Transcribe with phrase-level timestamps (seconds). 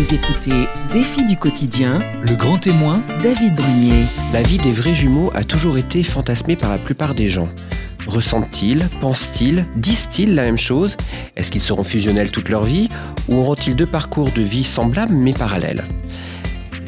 [0.00, 4.06] Vous écoutez Défi du quotidien, Le grand témoin, David Brunier.
[4.32, 7.48] La vie des vrais jumeaux a toujours été fantasmée par la plupart des gens.
[8.06, 10.96] Ressentent-ils, pensent-ils, disent-ils la même chose?
[11.36, 12.88] Est-ce qu'ils seront fusionnels toute leur vie?
[13.28, 15.84] Ou auront-ils deux parcours de vie semblables mais parallèles?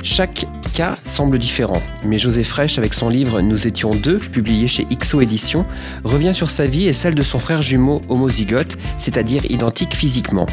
[0.03, 4.87] Chaque cas semble différent, mais José Fraîche, avec son livre Nous étions deux, publié chez
[4.87, 5.67] XO Éditions,
[6.03, 10.47] revient sur sa vie et celle de son frère jumeau homozygote, c'est-à-dire identique physiquement.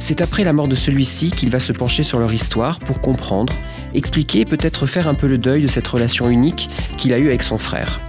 [0.00, 3.52] C'est après la mort de celui-ci qu'il va se pencher sur leur histoire pour comprendre,
[3.94, 7.26] expliquer et peut-être faire un peu le deuil de cette relation unique qu'il a eue
[7.28, 8.00] avec son frère.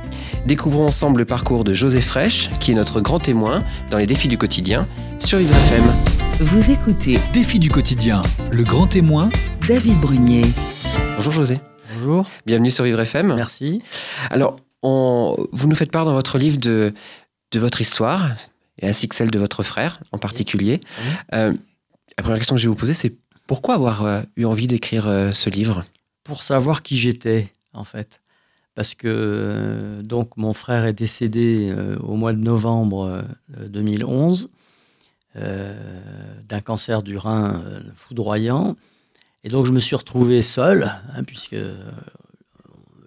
[0.45, 4.27] Découvrons ensemble le parcours de José Fraîche, qui est notre grand témoin dans les défis
[4.29, 4.87] du quotidien
[5.19, 5.83] sur Vivre FM.
[6.39, 9.29] Vous écoutez défi du quotidien, le grand témoin,
[9.67, 10.45] David Brunier.
[11.17, 11.59] Bonjour José,
[11.95, 13.33] Bonjour, bienvenue sur Vivre FM.
[13.35, 13.81] merci.
[14.31, 16.93] Alors, on- vous nous faites part dans votre livre de,
[17.51, 18.25] de votre histoire,
[18.81, 20.79] et ainsi que celle de votre frère en particulier.
[21.01, 21.11] Oui.
[21.33, 21.53] Euh,
[22.19, 23.15] la première question que je vais vous poser, c'est
[23.47, 25.85] pourquoi avoir euh, eu envie d'écrire euh, ce livre?
[26.23, 28.21] Pour savoir qui j'étais, en fait.
[28.75, 33.25] Parce que euh, donc mon frère est décédé au mois de novembre
[33.57, 34.49] euh, 2011
[35.35, 36.01] euh,
[36.47, 37.63] d'un cancer du rein
[37.95, 38.75] foudroyant.
[39.43, 41.57] Et donc je me suis retrouvé seul, hein, puisque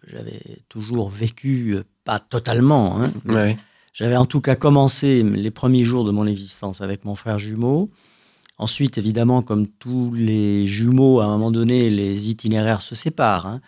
[0.08, 3.56] j'avais toujours vécu, pas totalement, hein, mais Ouais.
[3.94, 7.90] J'avais en tout cas commencé les premiers jours de mon existence avec mon frère jumeau.
[8.62, 13.46] Ensuite, évidemment, comme tous les jumeaux, à un moment donné, les itinéraires se séparent.
[13.46, 13.60] hein.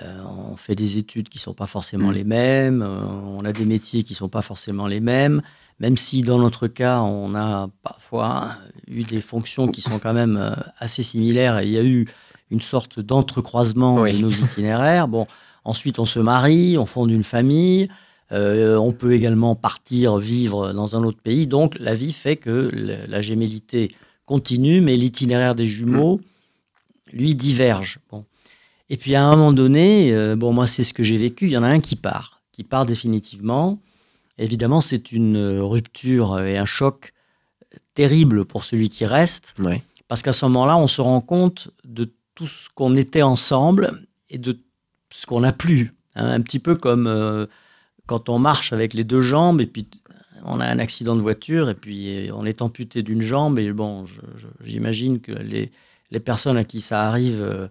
[0.00, 0.18] Euh,
[0.50, 2.14] on fait des études qui ne sont pas forcément Mm.
[2.14, 3.00] les mêmes, euh,
[3.38, 5.40] on a des métiers qui ne sont pas forcément les mêmes,
[5.80, 8.48] même si dans notre cas, on a parfois
[8.88, 10.50] eu des fonctions qui sont quand même euh,
[10.80, 12.06] assez similaires et il y a eu
[12.50, 14.12] une sorte d'entrecroisement Oui.
[14.12, 15.08] de nos itinéraires.
[15.08, 15.26] Bon,
[15.64, 17.88] ensuite, on se marie, on fonde une famille.
[18.32, 21.46] Euh, on peut également partir vivre dans un autre pays.
[21.46, 23.88] Donc, la vie fait que le- la gémellité
[24.26, 26.20] continue, mais l'itinéraire des jumeaux,
[27.12, 28.00] lui, diverge.
[28.10, 28.24] Bon.
[28.90, 31.46] Et puis, à un moment donné, euh, bon, moi, c'est ce que j'ai vécu.
[31.46, 33.80] Il y en a un qui part, qui part définitivement.
[34.38, 37.14] Évidemment, c'est une euh, rupture et un choc
[37.94, 39.54] terrible pour celui qui reste.
[39.58, 39.82] Ouais.
[40.08, 44.38] Parce qu'à ce moment-là, on se rend compte de tout ce qu'on était ensemble et
[44.38, 44.58] de
[45.10, 45.94] ce qu'on n'a plus.
[46.14, 47.46] Hein, un petit peu comme euh,
[48.06, 49.88] quand on marche avec les deux jambes et puis
[50.46, 53.58] on a un accident de voiture et puis euh, on est amputé d'une jambe.
[53.58, 54.04] Et bon,
[54.62, 55.70] j'imagine que les,
[56.10, 57.68] les personnes à qui ça arrive euh,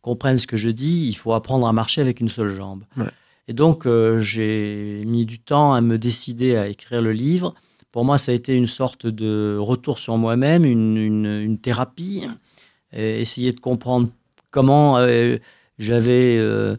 [0.00, 1.08] comprennent ce que je dis.
[1.08, 2.84] Il faut apprendre à marcher avec une seule jambe.
[2.96, 3.10] Ouais.
[3.48, 7.54] Et donc, euh, j'ai mis du temps à me décider à écrire le livre.
[7.90, 12.26] Pour moi, ça a été une sorte de retour sur moi-même, une, une- une thérapie,
[12.92, 14.08] et essayer de comprendre
[14.50, 15.36] comment euh,
[15.78, 16.74] j'avais euh,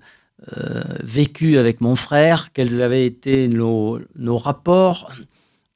[1.04, 5.12] vécu avec mon frère, quels avaient été nos, nos rapports,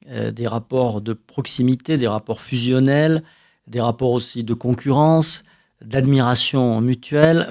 [0.10, 3.24] euh, des rapports de proximité, des rapports fusionnels,
[3.68, 5.44] des rapports aussi de concurrence,
[5.82, 7.50] d'admiration mutuelle.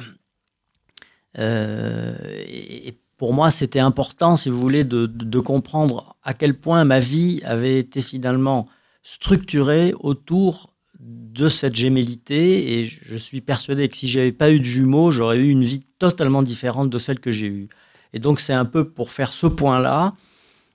[1.38, 2.16] Euh,
[2.48, 6.98] et, pour moi, c'était important, si vous voulez, de, de- comprendre à quel point ma
[6.98, 8.66] vie avait été finalement
[9.02, 12.78] structurée autour de cette gémellité.
[12.78, 15.80] Et je suis persuadé que si j'avais pas eu de jumeaux, j'aurais eu une vie
[15.98, 17.68] totalement différente de celle que j'ai eue.
[18.12, 20.14] Et donc, c'est un peu pour faire ce point-là,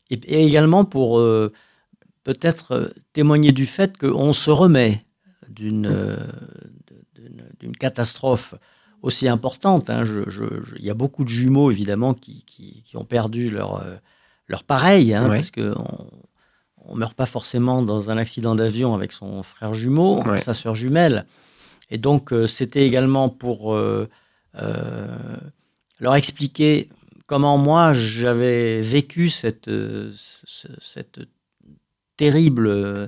[0.10, 1.52] et, et également pour euh,
[2.24, 5.02] peut-être euh, témoigner du fait qu'on se remet
[5.50, 6.18] d'une euh,
[7.80, 8.56] catastrophe
[9.02, 9.90] aussi importante.
[9.90, 10.04] hein.
[10.06, 13.50] Je- je- je- Il y a beaucoup de jumeaux, évidemment, qui, qui- qui ont perdu
[13.50, 13.96] leur, euh,
[14.48, 15.38] leur pareil, hein, Ouais.
[15.38, 16.10] parce qu'on
[16.84, 20.42] on meurt pas forcément dans un accident d'avion avec son frère jumeau, Ouais.
[20.42, 21.26] sa sœur jumelle.
[21.90, 24.08] Et donc, c'était également pour euh,
[24.56, 25.38] euh,
[26.00, 26.90] leur expliquer
[27.28, 31.20] comment moi, j'avais vécu cette, ce- cette
[32.26, 33.08] terrible euh,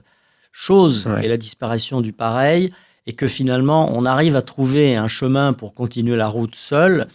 [0.51, 1.25] chose Ouais.
[1.25, 2.71] et la disparition du pareil,
[3.05, 7.07] et que finalement, on arrive à trouver un chemin pour continuer la route seul.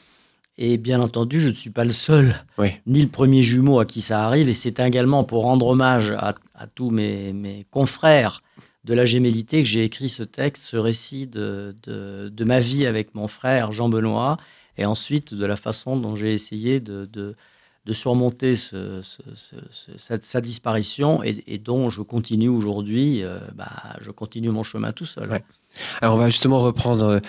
[0.60, 2.70] Et bien entendu, je ne suis pas le seul, Oui.
[2.86, 4.48] ni le premier jumeau à qui ça arrive.
[4.48, 8.42] Et c'est également pour rendre hommage à, à tous mes, mes confrères
[8.84, 12.86] de la gémellité que j'ai écrit ce texte, ce récit de, de, de ma vie
[12.86, 14.36] avec mon frère Jean-Benoît,
[14.77, 17.34] et ensuite de la façon dont j'ai essayé de, de,
[17.89, 23.23] de surmonter ce- ce- ce- ce- cette- sa disparition et, et dont je continue aujourd'hui.
[23.25, 23.71] euh, bah,
[24.03, 25.29] je continue mon chemin tout seul.
[25.31, 25.43] Ouais.
[26.03, 27.21] Alors on va justement reprendre euh,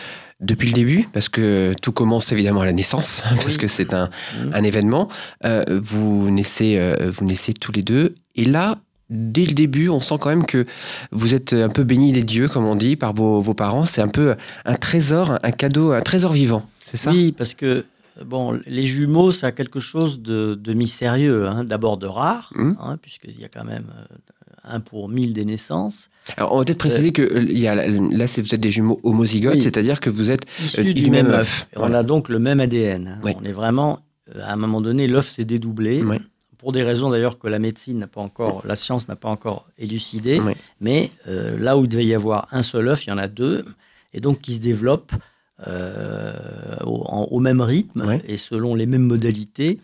[0.42, 4.10] depuis le début, parce que tout commence évidemment à la naissance, parce que c'est un,
[4.52, 5.08] un événement.
[5.46, 8.80] Euh, vous, naissez, euh, vous naissez tous les deux, et là,
[9.10, 10.66] dès le début, on sent quand même que
[11.12, 13.86] vous êtes un peu bénis des dieux, comme on dit, par vos, vos parents.
[13.86, 14.36] C'est un peu
[14.66, 17.12] un trésor, un cadeau, un trésor vivant, c'est ça?
[17.12, 17.86] Oui, parce que
[18.26, 21.48] bon, les jumeaux, ça a quelque chose de, de mystérieux.
[21.48, 21.64] hein.
[21.64, 22.76] D'abord de rare, Mhm.
[22.80, 24.16] hein, puisqu'il y a quand même euh,
[24.64, 26.10] un pour mille des naissances.
[26.38, 28.72] Alors, on va peut-être préciser que euh, il y a, là, c'est vous êtes des
[28.72, 29.62] jumeaux homozygotes, Oui.
[29.62, 31.68] c'est-à-dire que vous êtes Issus euh, du, même œuf.
[31.76, 31.96] Voilà.
[31.98, 33.08] On a donc le même ADN.
[33.08, 33.20] hein.
[33.24, 33.32] Oui.
[33.40, 34.00] On est vraiment,
[34.36, 36.04] euh, à un moment donné, l'œuf s'est dédoublé.
[36.04, 36.18] Oui.
[36.58, 39.66] Pour des raisons d'ailleurs que la médecine n'a pas encore, la science n'a pas encore
[39.78, 40.42] élucidé.
[40.82, 43.30] Mais euh, là où il devait y avoir un seul œuf, il y en a
[43.30, 43.64] deux.
[44.14, 45.14] Et donc qui se développent
[45.68, 46.34] euh,
[46.86, 49.80] au, en- au même rythme et selon les mêmes modalités.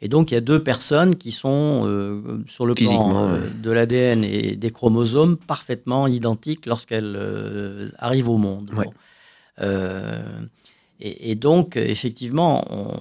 [0.00, 3.48] Et donc il y a deux personnes qui sont euh, sur le plan euh, ouais.
[3.62, 8.70] de l'ADN et des chromosomes parfaitement identiques lorsqu'elles euh, arrivent au monde.
[8.76, 8.86] Ouais.
[8.86, 8.92] Bon.
[11.00, 13.00] Et, et donc, effectivement, on,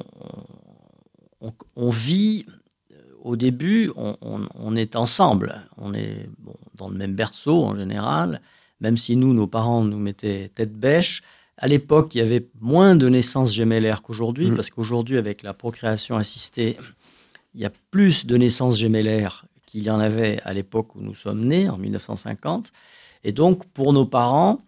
[1.48, 2.46] on- on vit,
[3.24, 5.56] au début, on, on- on est ensemble.
[5.78, 8.42] On est bon, dans le même berceau en général,
[8.80, 11.22] même si nous, nos parents nous mettaient tête bêche.
[11.64, 14.56] À l'époque, il y avait moins de naissances gémellaires qu'aujourd'hui, Mhm.
[14.56, 16.76] parce qu'aujourd'hui, avec la procréation assistée,
[17.54, 21.14] il y a plus de naissances gémellaires qu'il y en avait à l'époque où nous
[21.14, 22.72] sommes nés, en 1950.
[23.24, 24.60] Et donc, pour nos parents,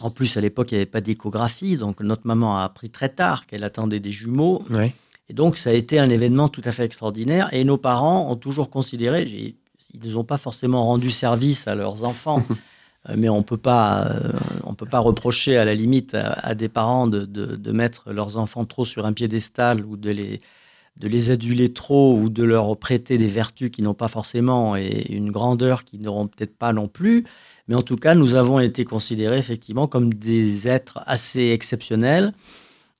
[0.00, 3.08] en plus, à l'époque, il n'y avait pas d'échographie, donc notre maman a appris très
[3.08, 4.62] tard qu'elle attendait des jumeaux.
[5.28, 7.48] Et donc, ça a été un événement tout à fait extraordinaire.
[7.52, 9.22] Et nos parents ont toujours considéré,
[9.94, 12.42] ils ne ont pas forcément rendu service à leurs enfants,
[13.16, 14.32] mais on peut pas, euh,
[14.82, 18.84] peut pas reprocher à la limite à, des parents de, de- mettre leurs enfants trop
[18.84, 20.40] sur un piédestal ou de les,
[20.96, 25.06] de les aduler trop ou de leur prêter des vertus qu'ils n'ont pas forcément et
[25.10, 27.24] une grandeur qu'ils n'auront peut-être pas non plus.
[27.68, 32.32] Mais en tout cas, nous avons été considérés effectivement comme des êtres assez exceptionnels.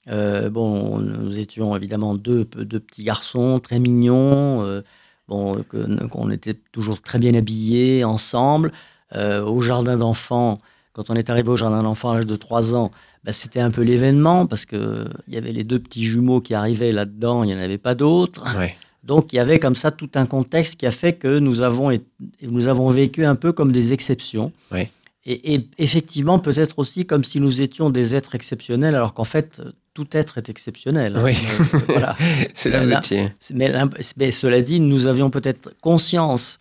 [0.09, 4.83] Euh, bon, nous étions évidemment deux, deux petits garçons très mignons, euh,
[5.29, 5.65] bon,
[6.11, 8.73] qu'on était toujours très bien habillés ensemble.
[9.15, 10.61] Euh, au jardin d'enfants,
[10.95, 12.91] quand on est arrivé au jardin d'enfants à l'âge de 3 ans,
[13.25, 16.93] bah, c'était un peu l'événement parce qu'il y avait les deux petits jumeaux qui arrivaient
[16.93, 18.45] là-dedans, il n'y en avait pas d'autres.
[18.59, 18.77] Ouais.
[19.05, 21.91] Donc il y avait comme ça tout un contexte qui a fait que nous avons,
[21.91, 22.07] été-
[22.43, 24.53] nous avons vécu un peu comme des exceptions.
[24.71, 24.91] Ouais.
[25.25, 29.63] Et, et effectivement, peut-être aussi comme si nous étions des êtres exceptionnels, alors qu'en fait,
[29.95, 31.17] tout être est exceptionnel.
[31.23, 31.35] Oui.
[31.75, 32.17] Euh, voilà.
[32.55, 33.29] C'est étiez.
[33.55, 33.73] Mais,
[34.17, 36.59] mais cela dit, nous avions peut-être conscience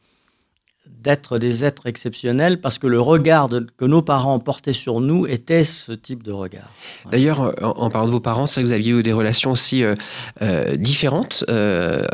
[1.02, 5.26] d'être des êtres exceptionnels parce que le regard de- que nos parents portaient sur nous
[5.26, 6.70] était ce type de regard.
[7.12, 9.14] D'ailleurs, euh, en, en parlant de vos parents, c'est vrai que vous aviez eu des
[9.14, 9.96] relations aussi euh,
[10.42, 11.44] euh, différentes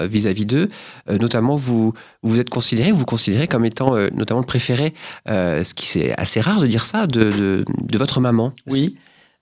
[0.02, 0.68] vis-à-vis d'eux.
[1.10, 1.94] Notamment, vous
[2.24, 4.94] vous êtes considéré, vous vous considérez comme étant notamment le préféré,
[5.28, 8.54] ce qui c'est assez rare de dire ça, de, de, de votre maman.
[8.70, 8.98] Oui.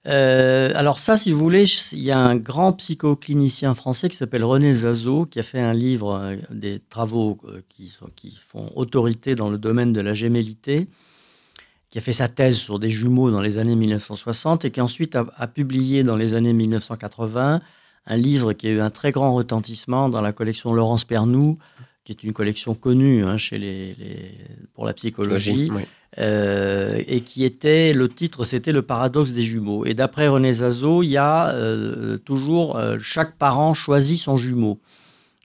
[0.07, 4.43] Euh, alors ça, si vous voulez, il y a un grand psychoclinicien français qui s'appelle
[4.43, 8.71] René Zazo, qui a fait un livre, euh, des travaux euh, qui, sont- qui font
[8.75, 10.87] autorité dans le domaine de la gémellité,
[11.89, 15.15] qui a fait sa thèse sur des jumeaux dans les années 1960 et qui ensuite
[15.15, 17.61] a, publié dans les années 1980
[18.07, 21.57] un livre qui a eu un très grand retentissement dans la collection Laurence Pernoud,
[22.05, 24.37] qui est une collection connue hein, chez les, les-
[24.73, 25.69] pour la psychologie.
[25.73, 25.81] Oui.
[26.17, 29.83] Euh, et qui était, le titre, c'était Le paradoxe des jumeaux.
[29.85, 34.79] Et d'après René Zazo, il y a euh, toujours, euh, chaque parent choisit son jumeau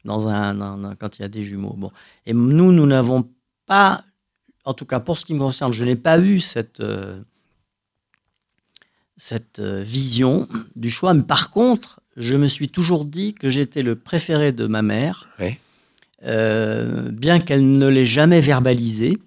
[0.05, 1.75] dans un, dans un- quand il y a des jumeaux.
[1.77, 1.91] Bon.
[2.27, 3.29] Et nous, nous n'avons
[3.67, 4.05] pas,
[4.65, 6.81] en tout cas pour ce qui me concerne, je n'ai pas eu cette,
[9.17, 10.47] cette vision
[10.77, 11.15] du choix.
[11.15, 15.29] Mais par contre, je me suis toujours dit que j'étais le préféré de ma mère,
[15.41, 15.57] Oui.
[16.25, 19.19] Euh, bien qu'elle ne l'ait jamais verbalisé.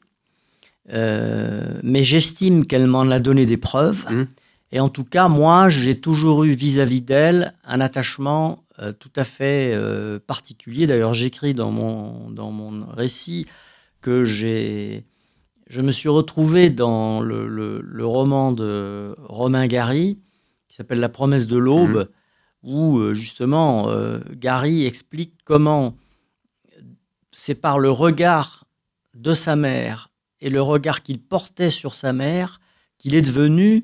[0.91, 4.05] Euh, mais j'estime qu'elle m'en a donné des preuves.
[4.09, 4.27] Mhm.
[4.71, 9.23] Et en tout cas, moi, j'ai toujours eu vis-à-vis d'elle un attachement euh, tout à
[9.23, 10.87] fait euh, particulier.
[10.87, 13.45] D'ailleurs, j'écris dans mon, dans mon récit
[14.01, 15.05] que j'ai,
[15.69, 20.17] je me suis retrouvé dans le, le- le roman de Romain Gary,
[20.67, 22.09] qui s'appelle La promesse de l'aube,
[22.63, 25.95] où euh, justement euh, Gary explique comment
[27.33, 28.65] c'est par le regard
[29.13, 30.09] de sa mère
[30.39, 32.61] et le regard qu'il portait sur sa mère
[32.97, 33.83] qu'il est devenu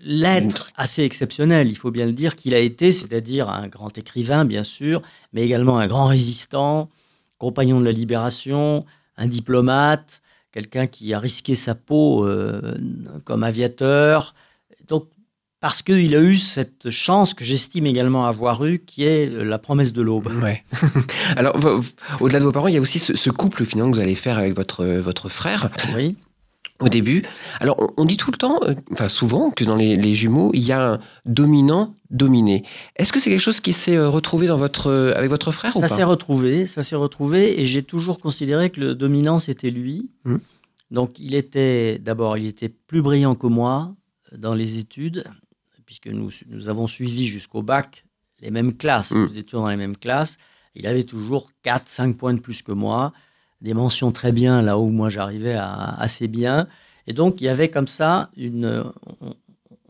[0.00, 4.44] l'être assez exceptionnel, il faut bien le dire, qu'il a été, c'est-à-dire un grand écrivain,
[4.44, 5.02] bien sûr,
[5.32, 6.90] mais également un grand résistant,
[7.38, 8.84] compagnon de la libération,
[9.16, 12.76] un diplomate, quelqu'un qui a risqué sa peau euh,
[13.24, 14.34] comme aviateur.
[15.66, 19.92] Parce qu'il a eu cette chance que j'estime également avoir eue, qui est la promesse
[19.92, 20.30] de l'aube.
[20.40, 20.62] Ouais.
[21.36, 21.56] Alors,
[22.20, 24.14] au-delà de vos parents, il y a aussi ce, ce couple finalement que vous allez
[24.14, 26.14] faire avec votre, votre frère Oui.
[26.78, 27.24] au début.
[27.58, 30.52] Alors, on, on dit tout le temps, euh, enfin souvent, que dans les, les jumeaux,
[30.54, 32.62] il y a un dominant-dominé.
[32.94, 35.74] Est-ce que c'est quelque chose qui s'est euh, retrouvé dans votre, euh, avec votre frère
[35.76, 39.40] ou Ça pas s'est retrouvé, ça s'est retrouvé, et j'ai toujours considéré que le dominant
[39.40, 40.10] c'était lui.
[40.24, 40.38] Mhm.
[40.92, 43.92] Donc il était d'abord, il était plus brillant que moi
[44.36, 45.24] dans les études,
[45.86, 48.04] puisque nous, nous avons suivi jusqu'au bac
[48.40, 49.22] les mêmes classes, Mhm.
[49.22, 50.36] nous étions dans les mêmes classes.
[50.74, 53.12] Il avait toujours 4-5 points de plus que moi,
[53.62, 56.66] des mentions très bien là où moi j'arrivais assez bien.
[57.06, 58.84] Et donc, il y avait comme ça une.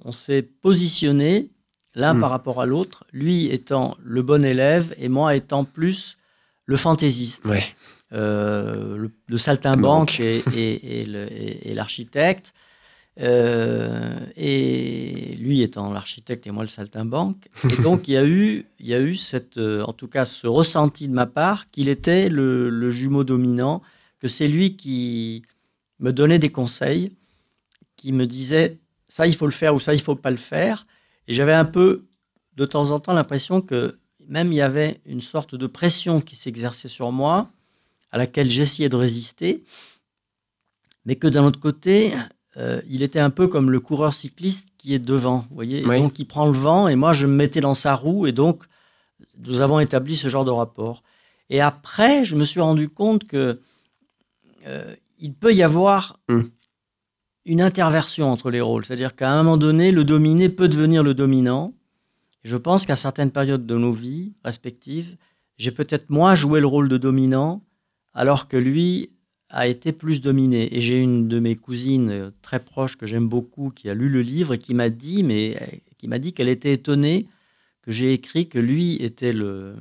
[0.05, 1.51] On, s'est positionné
[1.97, 2.21] l'un hmm.
[2.21, 6.17] par rapport à l'autre, lui étant le bon élève et moi étant plus
[6.67, 7.49] le fantaisiste.
[8.13, 12.55] Euh, le, le, saltimbanque et, et, l'architecte.
[13.19, 17.49] Euh, et lui étant l'architecte et moi le saltimbanque.
[17.65, 20.27] Et donc il y a eu, il y a eu cette, euh, en tout cas
[20.27, 23.81] ce ressenti de ma part qu'il était le, jumeau dominant,
[24.21, 25.43] que c'est lui qui
[25.99, 27.17] me donnait des conseils,
[27.97, 30.85] qui me disait ça il faut le faire ou ça il faut pas le faire.
[31.27, 32.05] Et j'avais un peu
[32.57, 33.97] de temps en temps l'impression que
[34.29, 37.51] même il y avait une sorte de pression qui s'exerçait sur moi,
[38.13, 39.65] à laquelle j'essayais de résister,
[41.07, 42.13] mais que d'un autre côté,
[42.59, 46.19] euh, il était un peu comme le coureur cycliste qui est devant, vous voyez, donc
[46.19, 48.65] il prend le vent et moi je me mettais dans sa roue et donc
[49.39, 51.03] nous avons établi ce genre de rapport.
[51.51, 53.61] Et après, je me suis rendu compte que
[54.67, 56.43] euh, il peut y avoir hmm.
[57.45, 61.15] une interversion entre les rôles, c'est-à-dire qu'à un moment donné, le dominé peut devenir le
[61.15, 61.75] dominant.
[62.43, 65.17] je pense qu'à certaines périodes de nos vies respectives,
[65.59, 67.63] j'ai peut-être moins joué le rôle de dominant,
[68.15, 69.11] alors que lui
[69.51, 70.75] a été plus dominé.
[70.77, 74.09] Et j'ai une de mes cousines euh, très proche que j'aime beaucoup qui a lu
[74.09, 75.67] le livre et qui m'a dit, mais euh,
[75.99, 77.29] qui m'a dit qu'elle était étonnée
[77.83, 79.77] que j'ai écrit que lui était le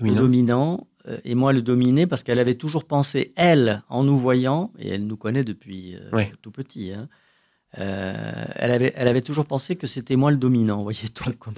[0.00, 4.72] dominant, euh, et moi le dominé parce qu'elle avait toujours pensé elle en nous voyant
[4.78, 5.96] et elle nous connaît depuis
[6.40, 6.92] tout petit.
[6.92, 7.08] Hein,
[7.72, 10.82] elle avait elle avait toujours pensé que c'était moi le dominant.
[10.82, 11.54] Voyez comme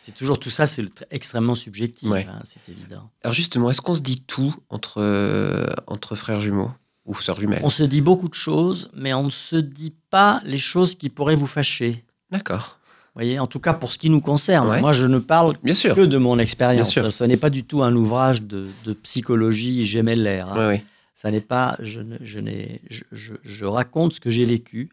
[0.00, 3.10] c'est toujours tout ça, c'est extrêmement subjectif, hein, c'est évident.
[3.22, 6.70] Alors justement, est-ce qu'on se dit tout entre, euh, entre frères jumeaux
[7.04, 7.60] ou sœurs jumelles?
[7.62, 11.10] On se dit beaucoup de choses, mais on ne se dit pas les choses qui
[11.10, 12.04] pourraient vous fâcher.
[12.30, 12.78] D'accord.
[13.14, 14.80] Vous voyez, en tout cas pour ce qui nous concerne.
[14.80, 15.94] Moi, je ne parle Bien sûr.
[15.94, 16.94] que de mon expérience.
[16.94, 20.52] Ce n'est pas du tout un ouvrage de, de psychologie gémellaire.
[20.52, 20.78] Hein.
[21.14, 21.76] Ça n'est pas.
[21.80, 22.40] Je, je,
[22.88, 24.90] je, je, raconte ce que j'ai vécu.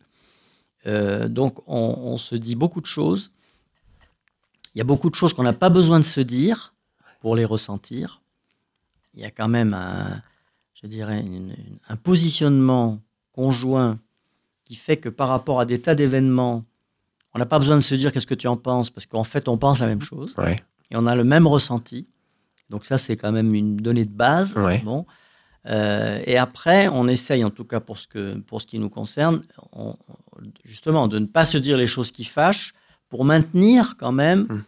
[0.85, 3.31] Euh, donc, on, on, se dit beaucoup de choses
[4.77, 6.75] il y a beaucoup de choses qu'on n'a pas besoin de se dire
[7.19, 8.21] pour les ressentir.
[9.15, 10.21] Il y a quand même un,
[10.75, 11.25] je dirais,
[11.89, 12.99] un positionnement
[13.31, 13.97] conjoint
[14.65, 16.63] qui fait que par rapport à des tas d'événements,
[17.33, 19.47] on n'a pas besoin de se dire qu'est-ce que tu en penses, parce qu'en fait,
[19.47, 20.35] on pense la même chose.
[20.91, 22.07] Et on a le même ressenti.
[22.69, 24.59] Donc ça, c'est quand même une donnée de base.
[24.83, 25.07] Bon.
[25.65, 28.91] Euh, et après, on essaye, en tout cas pour ce, que, pour ce qui nous
[28.91, 29.41] concerne,
[30.63, 32.75] justement, de ne pas se dire les choses qui fâchent,
[33.09, 34.63] pour maintenir quand même hmm.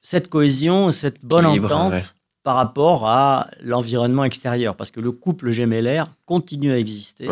[0.00, 4.76] cette cohésion, cette bonne entente par rapport à l'environnement extérieur.
[4.76, 7.28] Parce que le couple gémellaire continue à exister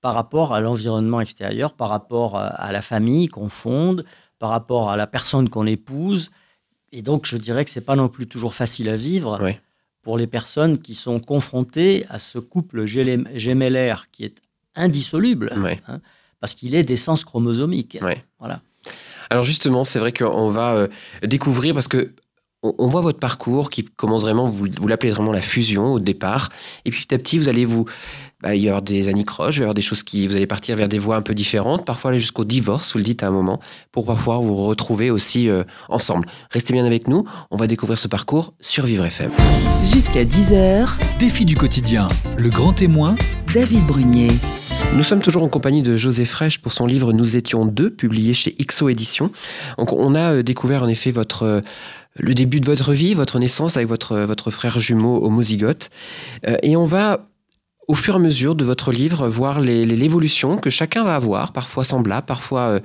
[0.00, 4.06] par rapport à l'environnement extérieur, par rapport à, la famille qu'on fonde,
[4.38, 6.30] par rapport à la personne qu'on épouse.
[6.92, 9.38] Et donc, je dirais que ce n'est pas non plus toujours facile à vivre
[10.00, 14.40] pour les personnes qui sont confrontées à ce couple gémellaire qui est
[14.76, 15.52] indissoluble,
[15.86, 16.00] hein,
[16.40, 17.98] parce qu'il est d'essence chromosomique.
[18.38, 18.62] Voilà.
[19.30, 20.88] Alors justement, c'est vrai qu'on va euh,
[21.22, 22.14] découvrir parce que
[22.62, 26.48] on, voit votre parcours qui commence vraiment, vous, vous l'appelez vraiment la fusion au départ,
[26.84, 27.84] et puis petit à petit, vous allez vous,
[28.42, 30.74] bah, il y avoir des anicroches, il y avoir des choses qui, vous allez partir
[30.74, 33.30] vers des voies un peu différentes, parfois aller jusqu'au divorce, vous le dites à un
[33.30, 33.60] moment,
[33.92, 36.26] pour parfois vous retrouver aussi euh, ensemble.
[36.50, 39.30] Restez bien avec nous, on va découvrir ce parcours sur Vivre FM.
[39.84, 43.14] Jusqu'à 10h, défi du quotidien, le grand témoin,
[43.54, 44.30] David Brunier.
[44.98, 48.34] Nous sommes toujours en compagnie de José Fraîche pour son livre Nous étions deux, publié
[48.34, 49.30] chez XO Éditions.
[49.76, 51.60] On a euh, découvert en effet votre euh,
[52.16, 55.90] le début de votre vie, votre naissance avec votre, votre frère jumeau homozygote.
[56.48, 57.28] Euh, et on va
[57.86, 61.84] au fur et à mesure de votre livre, voir l'évolution que chacun va avoir, parfois
[61.84, 62.80] semblable, parfois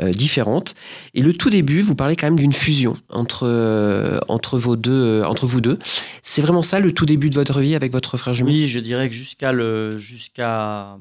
[0.00, 0.74] différente.
[1.12, 5.46] Et le tout début, vous parlez quand même d'une fusion entre, entre, vos deux, entre
[5.46, 5.78] vous deux.
[6.22, 8.48] C'est vraiment ça le tout début de votre vie avec votre frère jumeau?
[8.48, 9.52] Oui, je dirais que jusqu'à
[9.98, 10.96] jusqu'à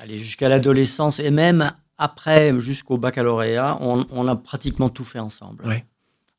[0.00, 5.64] allez, jusqu'à l'adolescence et même après, jusqu'au baccalauréat, on, a pratiquement tout fait ensemble.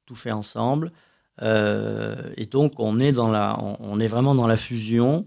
[0.05, 0.91] Tout fait ensemble.
[1.41, 5.25] Euh, et donc, on est, dans la, on, est vraiment dans la fusion.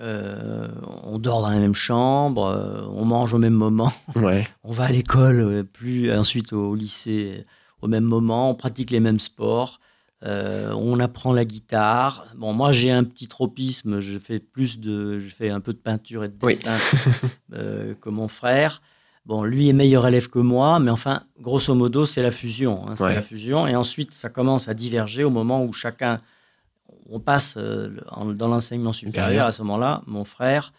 [0.00, 0.68] Euh,
[1.04, 4.90] on dort dans la même chambre, euh, on mange au même moment, on va à
[4.90, 7.44] l'école, plus ensuite au lycée
[7.82, 9.80] au même moment, on pratique les mêmes sports.
[10.24, 12.26] Euh, on apprend la guitare.
[12.36, 15.78] Bon, moi j'ai un petit tropisme, je fais plus de, je fais un peu de
[15.78, 16.76] peinture et de dessin
[17.54, 18.82] euh, que mon frère.
[19.26, 22.88] Bon, lui est meilleur élève que moi, mais enfin, grosso modo, c'est la fusion.
[22.88, 26.20] Hein, c'est la fusion, et ensuite ça commence à diverger au moment où chacun,
[27.08, 27.88] on passe euh,
[28.34, 29.46] dans l'enseignement supérieur.
[29.46, 30.72] À ce moment-là, mon frère,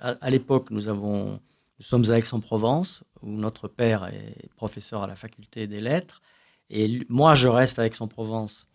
[0.00, 1.40] à, l'époque, nous avons,
[1.78, 6.20] nous sommes à Aix-en-Provence, où notre père est professeur à la faculté des lettres,
[6.70, 8.67] et moi je reste à Aix-en-Provence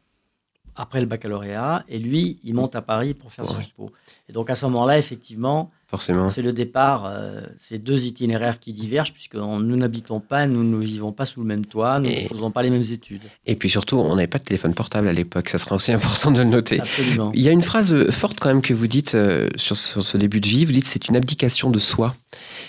[0.76, 3.52] après le baccalauréat, et lui, il monte à Paris pour faire Ouais.
[3.52, 3.92] Sciences Po.
[4.30, 6.28] Et donc à ce moment-là, effectivement, Forcément.
[6.28, 10.84] c'est le départ, euh, c'est deux itinéraires qui divergent, puisque nous n'habitons pas, nous ne
[10.84, 13.22] vivons pas sous le même toit, nous Et- ne faisons pas les mêmes études.
[13.46, 15.50] Et puis surtout, on n'avait pas de téléphone portable à l'époque.
[15.50, 16.80] Ça serait aussi important de le noter.
[16.80, 17.32] Absolument.
[17.36, 20.04] Il y a une phrase euh, forte quand même que vous dites euh, sur, sur
[20.04, 20.66] ce début de vie.
[20.66, 22.16] Vous dites c'est une abdication de soi.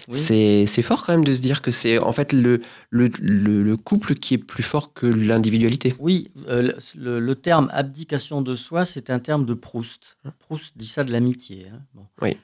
[0.09, 0.19] Oui.
[0.19, 3.63] C'est c'est fort quand même de se dire que c'est en fait le, le, le,
[3.63, 5.95] le couple qui est plus fort que l'individualité.
[5.99, 10.19] Oui, euh, le, le terme abdication de soi, c'est un terme de Proust.
[10.41, 11.69] Proust dit ça de l'amitié.
[11.73, 11.79] hein.
[11.95, 12.03] Bon.
[12.21, 12.37] Oui.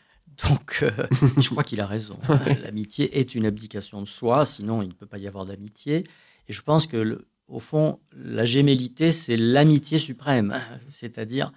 [0.49, 0.91] Donc, euh,
[1.39, 2.19] je crois qu'il a raison.
[2.63, 6.07] L'amitié est une abdication de soi, sinon il ne peut pas y avoir d'amitié.
[6.49, 10.55] Et je pense que, le- au fond, la gémellité, c'est l'amitié suprême.
[10.89, 11.53] C'est-à-dire,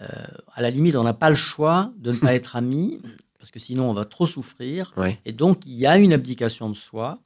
[0.00, 0.06] euh,
[0.54, 3.00] à la limite, on n'a pas le choix de ne pas être amis,
[3.38, 4.92] parce que sinon on va trop souffrir.
[4.96, 5.18] Ouais.
[5.24, 7.20] Et donc, il y a une abdication de soi.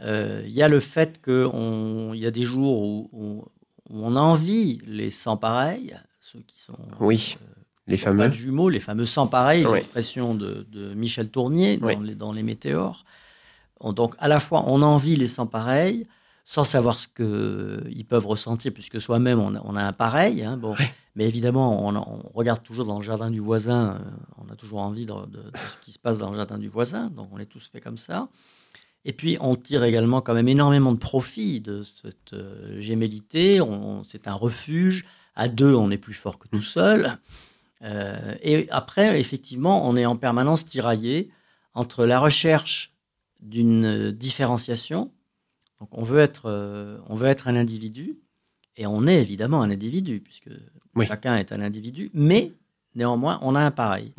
[0.00, 3.44] Euh, Il y a le fait qu'il y a des jours où, où-
[3.90, 7.36] où on envie les sans pareils, ceux qui sont Oui,
[7.86, 8.28] les pas fameux.
[8.28, 9.74] de jumeaux, les fameux sans pareils, Ouais.
[9.74, 13.04] l'expression de, de Michel Tournier dans, les, dans les météores.
[13.80, 16.06] On- donc, à la fois, on envie les sans pareils,
[16.44, 20.42] sans savoir ce qu'ils peuvent ressentir, puisque soi-même, on, a- on a un pareil.
[20.42, 20.74] hein, bon.
[21.16, 23.98] Mais évidemment, on, on regarde toujours dans le jardin du voisin, euh,
[24.44, 26.68] on a toujours envie de, de- de ce qui se passe dans le jardin du
[26.68, 28.28] voisin, donc on est tous fait comme ça.
[29.04, 33.60] Et puis, on tire également quand même énormément de profit de cette euh, gémellité.
[34.04, 35.04] C'est un refuge.
[35.36, 37.18] À deux, on est plus fort que tout seul.
[37.84, 41.30] Euh, et après, effectivement, on est en permanence tiraillé
[41.74, 42.94] entre la recherche
[43.40, 45.12] d'une euh, différenciation.
[45.80, 48.18] Donc, on veut être, euh, on veut être un individu,
[48.76, 50.50] et on est évidemment un individu, puisque
[50.96, 51.06] Oui.
[51.06, 52.52] chacun est un individu, mais
[52.94, 54.12] néanmoins, on a un pareil.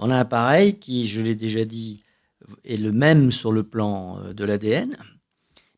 [0.00, 2.02] On a un appareil qui, je l'ai déjà dit,
[2.64, 4.96] est le même sur le plan de l'ADN,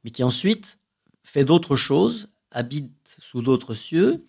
[0.04, 0.78] mais qui ensuite
[1.22, 4.26] fait d'autres choses, habite sous d'autres cieux,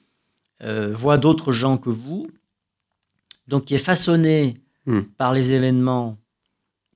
[0.64, 2.28] euh, voit d'autres gens que vous,
[3.52, 5.02] donc qui est façonné Hmm.
[5.16, 6.18] par les événements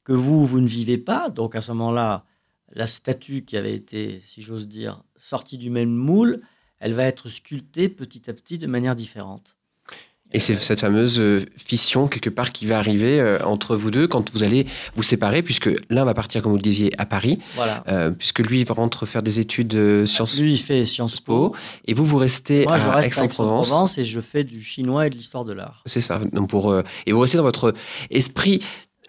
[0.03, 1.29] que vous, vous ne vivez pas.
[1.29, 2.25] Donc à ce moment-là,
[2.73, 6.41] la statue qui avait été, si j'ose dire, sortie du même moule,
[6.79, 9.54] elle va être sculptée petit à petit de manière différente.
[10.35, 14.05] Et c'est cette fameuse euh, fission quelque part qui va arriver euh, entre vous deux
[14.07, 17.39] quand vous allez vous séparer, puisque l'un va partir, comme vous le disiez, à Paris,
[17.55, 17.83] Voilà.
[17.87, 21.21] euh, puisque lui il va rentrer faire des études euh, Sciences Lui, il fait Sciences
[21.21, 21.55] Po.
[21.85, 23.67] Et vous vous restez Moi, je à reste Aix-en-Provence.
[23.67, 25.81] Aix-en-Provence et je fais du chinois et de l'histoire de l'art.
[25.85, 26.19] C'est ça.
[26.33, 27.73] Donc pour, euh, et vous restez dans votre
[28.11, 28.61] esprit.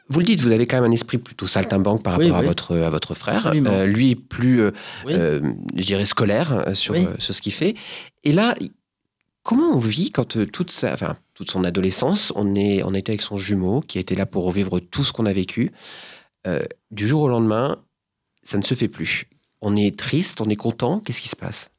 [0.09, 2.43] Vous le dites, vous avez quand même un esprit plutôt saltimbanque par Oui, rapport à,
[2.43, 3.51] votre, à votre frère.
[3.53, 4.71] Euh, lui, plus, euh,
[5.05, 5.12] Oui.
[5.17, 5.41] euh,
[5.75, 7.75] je dirais, scolaire sur, sur ce qu'il fait.
[8.23, 8.55] Et là,
[9.47, 13.11] comment on vit quand euh, toute, sa, enfin, toute son adolescence, on, est, on était
[13.13, 15.71] avec son jumeau qui était là pour revivre tout ce qu'on a vécu.
[16.47, 17.79] Euh, du jour au lendemain,
[18.43, 19.27] ça ne se fait plus.
[19.63, 21.01] On est triste, on est content.
[21.01, 21.71] Qu'est-ce qui se passe?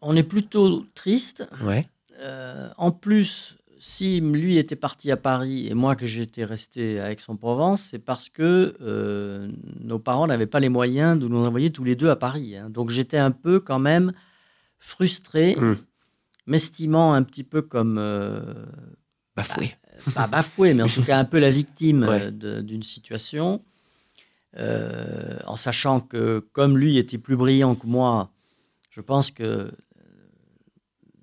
[0.00, 1.48] On est plutôt triste.
[1.64, 1.82] Ouais.
[2.20, 7.10] Euh, en plus, si lui était parti à Paris et moi que j'étais resté à
[7.10, 9.48] Aix-en-Provence, c'est parce que euh,
[9.80, 12.56] nos parents n'avaient pas les moyens de nous envoyer tous les deux à Paris.
[12.56, 12.70] hein.
[12.70, 14.12] Donc j'étais un peu quand même
[14.78, 15.76] frustré, Mm.
[16.46, 18.66] M'estimant un petit peu comme euh,
[19.36, 19.74] Bafoué.
[20.14, 22.30] pas bafoué, mais en tout cas un peu la victime Ouais.
[22.44, 23.62] euh, d'une situation,
[24.58, 28.30] euh, en sachant que comme lui était plus brillant que moi,
[28.90, 29.72] je pense que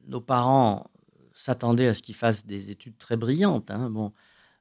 [0.08, 0.86] nos parents
[1.36, 3.70] s'attendaient à ce qu'il fasse des études très brillantes.
[3.72, 3.90] hein.
[3.90, 4.12] Bon,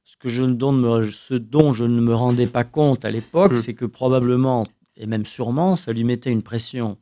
[0.03, 3.11] ce, que je, ne- dont, me- ce dont je ne me rendais pas compte à
[3.11, 3.57] l'époque, Mm.
[3.57, 6.97] c'est que probablement, et même sûrement, ça lui mettait une pression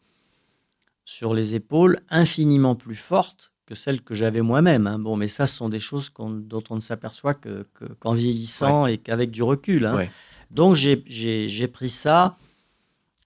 [1.10, 4.88] sur les épaules infiniment plus forte que celle que j'avais moi-même.
[4.88, 5.00] hein.
[5.00, 8.88] Bon, mais ça, ce sont des choses dont on ne s'aperçoit que- que- qu'en vieillissant
[8.88, 9.86] et qu'avec du recul.
[9.86, 9.96] hein.
[9.96, 10.10] Ouais.
[10.52, 12.36] Donc, j'ai- pris ça,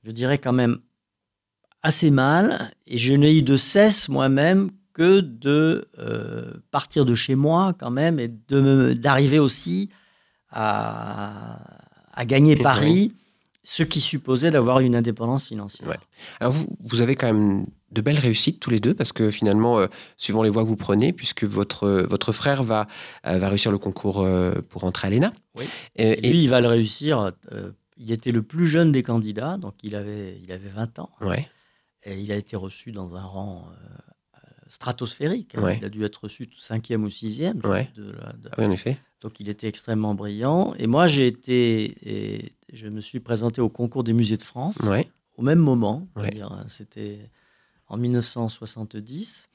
[0.03, 0.77] je dirais quand même
[1.81, 7.33] assez mal, et je n'ai eu de cesse moi-même que de euh, partir de chez
[7.33, 9.89] moi quand même et d'arriver aussi
[10.51, 11.59] à,
[12.13, 12.55] à gagner.
[12.57, 13.11] Paris,
[13.63, 15.87] ce qui supposait d'avoir une indépendance financière.
[15.89, 15.97] Ouais.
[16.39, 19.79] Alors vous, vous avez quand même de belles réussites tous les deux parce que finalement,
[19.79, 22.87] euh, suivant les voies que vous prenez, puisque votre, votre frère va,
[23.27, 25.33] euh, va réussir le concours euh, pour entrer à l'ENA.
[25.57, 25.65] Oui.
[25.95, 27.31] Et, Et lui, il va le réussir.
[27.51, 31.09] euh, il était le plus jeune des candidats, donc il avait, il avait 20 ans.
[31.21, 31.47] ouais,
[32.03, 33.87] Et il a été reçu dans un rang euh,
[34.71, 35.53] stratosphérique.
[35.55, 35.63] hein.
[35.63, 35.77] Ouais.
[35.77, 37.59] Il a dû être reçu cinquième ou sixième.
[37.65, 37.89] Ouais.
[37.95, 38.97] de la- de- Ah oui, en effet.
[39.21, 40.73] Donc il était extrêmement brillant.
[40.79, 44.77] Et moi, j'ai été, et je me suis présenté au concours des musées de France
[44.89, 45.07] Ouais.
[45.37, 46.07] au même moment.
[46.15, 47.29] Hein, C'était
[47.87, 49.47] en 1970.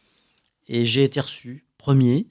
[0.69, 2.27] Et j'ai été reçu premier.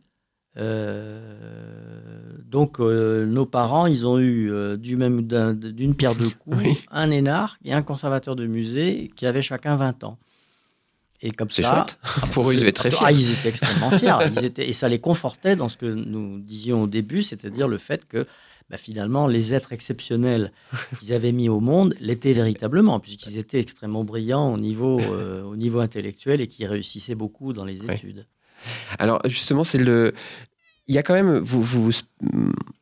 [0.57, 6.29] Euh, donc euh, nos parents, ils ont eu euh, du même d'un- d'une pierre deux
[6.39, 6.81] coups, Oui.
[6.91, 10.17] un énarque et un conservateur de musée qui avaient chacun 20 ans.
[11.25, 12.31] Et comme C'est ça, chouette.
[12.33, 13.17] Pour eux, ils devaient être très Ah, fiers.
[13.17, 14.15] ils étaient extrêmement fiers.
[14.37, 17.79] Ils étaient, et ça les confortait dans ce que nous disions au début, c'est-à-dire le
[17.79, 18.27] fait que
[18.69, 20.51] bah, finalement, les êtres exceptionnels
[20.99, 25.55] qu'ils avaient mis au monde l'étaient véritablement, puisqu'ils étaient extrêmement brillants au niveau, euh, au
[25.55, 28.25] niveau intellectuel et qui réussissaient beaucoup dans les études.
[28.99, 30.13] Alors justement, c'est le.
[30.87, 31.91] Il y a quand même, vous, vous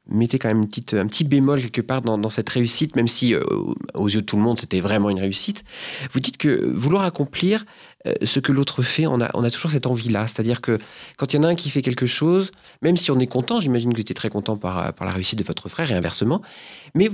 [0.08, 3.08] mettez quand même une petite, un petit bémol quelque part dans, dans cette réussite, même
[3.08, 3.42] si euh,
[3.94, 5.64] aux yeux de tout le monde c'était vraiment une réussite.
[6.12, 7.66] Vous dites que vouloir accomplir
[8.08, 10.28] euh, ce que l'autre fait, on a, on a toujours cette envie-là.
[10.28, 10.78] C'est-à-dire que
[11.18, 13.60] quand il y en a un qui fait quelque chose, même si on est content,
[13.60, 16.42] j'imagine que tu étais très content par, par la réussite de votre frère et inversement,
[16.96, 17.10] mais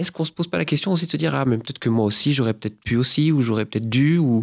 [0.00, 1.88] est-ce qu'on se pose pas la question aussi de se dire ah mais peut-être que
[1.88, 4.42] moi aussi j'aurais peut-être pu aussi ou j'aurais peut-être dû ou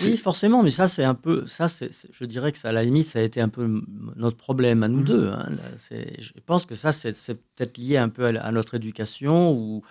[0.00, 1.44] Oui, forcément, mais ça, c'est un peu.
[1.48, 3.82] Ça, c'est, je dirais que ça, à la limite, ça a été un peu
[4.14, 5.04] notre problème à nous Mhm.
[5.04, 5.28] deux.
[5.28, 5.48] hein.
[5.50, 7.12] Là, je pense que ça, c'est,
[7.56, 9.82] peut-être lié un peu à, notre éducation, ou,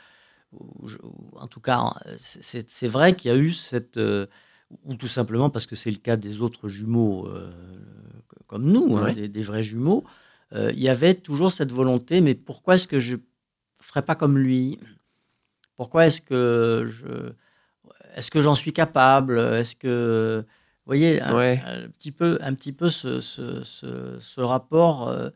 [0.54, 1.84] ou je- ou en tout cas,
[2.18, 3.98] c'est vrai qu'il y a eu cette.
[3.98, 4.28] euh,
[4.86, 7.52] ou tout simplement parce que c'est le cas des autres jumeaux euh,
[8.48, 10.04] comme nous, hein, des, des vrais jumeaux,
[10.54, 13.16] euh, il y avait toujours cette volonté, mais pourquoi est-ce que je
[13.82, 14.80] ferais pas comme lui?
[15.78, 17.34] Pourquoi est-ce que je
[18.16, 19.40] est-ce que j'en suis capable?
[19.40, 21.64] Est-ce que vous voyez un, Ouais.
[21.66, 25.30] un petit peu un petit peu ce, ce- ce- ce rapport euh,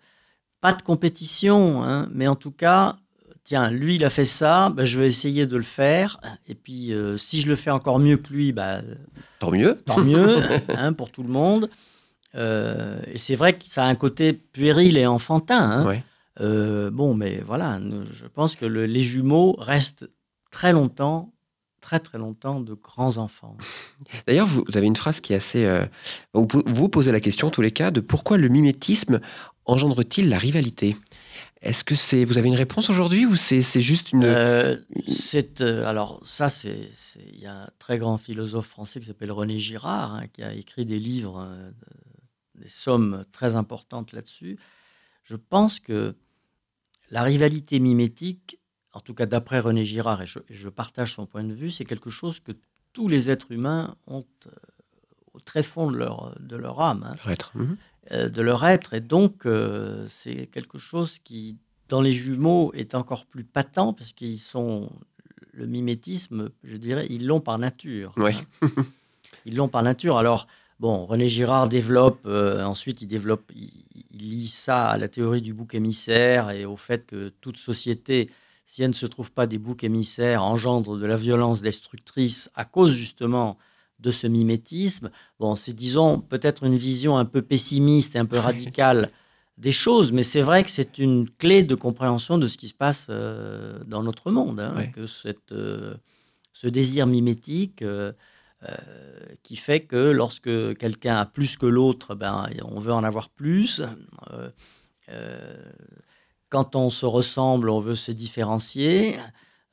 [0.62, 2.98] pas de compétition hein, mais en tout cas
[3.45, 6.91] tiens lui il a fait ça ben, je vais essayer de le faire et puis
[6.93, 8.81] euh, si je le fais encore mieux que lui bah,
[9.39, 9.75] tant mieux.
[9.86, 10.38] tant mieux
[10.75, 11.69] hein, pour tout le monde
[12.36, 15.86] Euh, et c'est vrai que ça a un côté puéril et enfantin hein.
[15.86, 16.03] Ouais.
[16.41, 17.79] Euh, bon, mais voilà,
[18.12, 20.05] je pense que le- les jumeaux restent
[20.51, 21.31] très longtemps,
[21.79, 23.55] très très longtemps de grands enfants.
[24.27, 25.63] D'ailleurs, vous, vous avez une phrase qui est assez.
[25.63, 25.86] euh,
[26.34, 29.21] vous vous posez la question, en tous les cas, de pourquoi le mimétisme
[29.65, 30.97] engendre-t-il la rivalité?
[31.65, 32.23] Est-ce que c'est.
[32.25, 34.23] Vous avez une réponse aujourd'hui ou c'est juste une.
[34.23, 36.89] Euh, c'est euh, alors ça, c'est
[37.34, 40.54] il y a un très grand philosophe français qui s'appelle René Girard hein, qui a
[40.54, 44.58] écrit des livres, euh, de- des sommes très importantes là-dessus.
[45.23, 46.15] Je pense que
[47.10, 48.60] la rivalité mimétique,
[48.93, 51.71] en tout cas d'après René Girard, et je, et je partage son point de vue,
[51.71, 52.51] c'est quelque chose que
[52.93, 54.23] tous les êtres humains ont
[55.34, 57.04] au très fond de leur, de leur âme.
[57.12, 57.15] hein.
[58.12, 58.94] Euh, de leur être.
[58.94, 61.58] Et donc, euh, c'est quelque chose qui,
[61.89, 64.91] dans les jumeaux, est encore plus patent, parce qu'ils sont.
[65.54, 68.13] Le mimétisme, je dirais, ils l'ont par nature.
[68.18, 68.32] Hein.
[69.46, 70.18] Ils l'ont par nature.
[70.18, 70.48] Alors,
[70.82, 73.72] bon, René Girard développe, euh, ensuite, il développe, il,
[74.12, 78.30] il lie ça à la théorie du bouc émissaire et au fait que toute société,
[78.65, 82.65] si elle ne se trouve pas des boucs émissaires, engendre de la violence destructrice à
[82.65, 83.58] cause justement
[84.06, 85.10] de ce mimétisme.
[85.39, 89.12] Bon, c'est disons peut-être une vision un peu pessimiste et un peu radicale
[89.58, 92.74] des choses, mais c'est vrai que c'est une clé de compréhension de ce qui se
[92.74, 95.96] passe euh, dans notre monde, hein, que cette, euh,
[96.54, 98.12] ce désir mimétique euh,
[99.44, 103.82] qui fait que lorsque quelqu'un a plus que l'autre, ben, on veut en avoir plus.
[106.50, 109.15] Quand on se ressemble, on veut se différencier.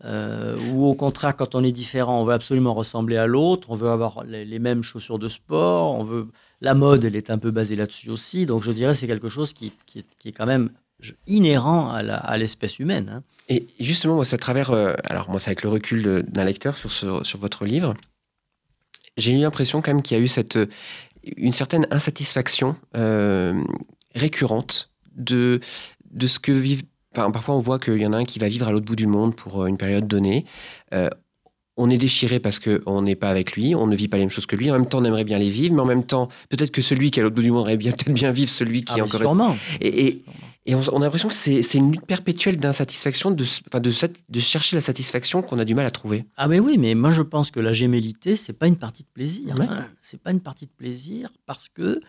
[0.04, 3.76] Euh, ou au contraire, quand on est différent, on veut absolument ressembler à l'autre, on
[3.76, 6.28] veut avoir les, mêmes chaussures de sport, on veut...
[6.60, 8.46] la mode, elle est un peu basée là-dessus aussi.
[8.46, 10.70] Donc je dirais c'est quelque chose qui, est, quand même
[11.26, 13.08] inhérent à l'espèce humaine.
[13.08, 13.22] hein.
[13.48, 14.70] Et justement, c'est à travers.
[14.70, 17.94] euh, alors, moi, c'est avec le recul d'un lecteur sur votre livre.
[19.16, 20.66] J'ai eu l'impression, quand même, qu'il y a eu cette, euh,
[21.36, 23.62] une certaine insatisfaction euh,
[24.14, 25.60] récurrente de,
[26.10, 26.84] de ce que vivent.
[27.14, 28.96] Enfin, parfois, on voit qu'il y en a un qui va vivre à l'autre bout
[28.96, 30.44] du monde pour euh, une période donnée.
[30.94, 31.08] Euh,
[31.76, 34.30] on est déchiré parce qu'on n'est pas avec lui, on ne vit pas les mêmes
[34.30, 34.70] choses que lui.
[34.70, 37.10] En même temps, on aimerait bien les vivre, mais en même temps, peut-être que celui
[37.10, 38.98] qui est à l'autre bout du monde aimerait bien, peut-être bien vivre celui qui Ah,
[38.98, 39.56] est encore sûrement.
[39.80, 40.22] et, et,
[40.66, 43.90] et on, a l'impression que c'est c'est une lutte perpétuelle d'insatisfaction, de, de,
[44.28, 46.24] de chercher la satisfaction qu'on a du mal à trouver.
[46.36, 49.08] Ah mais oui, mais moi je pense que la gémellité, c'est pas une partie de
[49.12, 49.56] plaisir.
[49.58, 49.66] Ouais.
[49.68, 49.86] hein.
[50.02, 52.00] C'est pas une partie de plaisir parce que,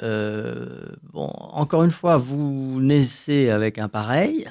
[0.00, 4.48] bon, encore une fois, vous naissez avec un pareil.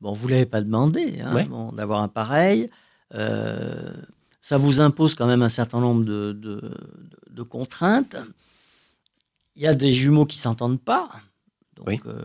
[0.00, 1.44] Bon, vous l'avez pas demandé hein, Ouais.
[1.44, 2.70] bon, d'avoir un pareil.
[3.14, 3.92] Euh,
[4.40, 6.74] ça vous impose quand même un certain nombre de, de- de-
[7.30, 8.16] de contraintes.
[9.56, 11.10] Il y a des jumeaux qui s'entendent pas,
[11.76, 12.00] donc Oui.
[12.06, 12.24] euh,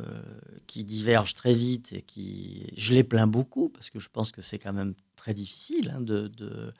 [0.67, 4.41] qui divergent très vite et qui, je les plains beaucoup parce que je pense que
[4.41, 6.73] c'est quand même très difficile hein, de, de,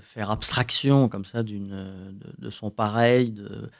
[0.00, 3.70] faire abstraction comme ça d'une de, de son pareil, de,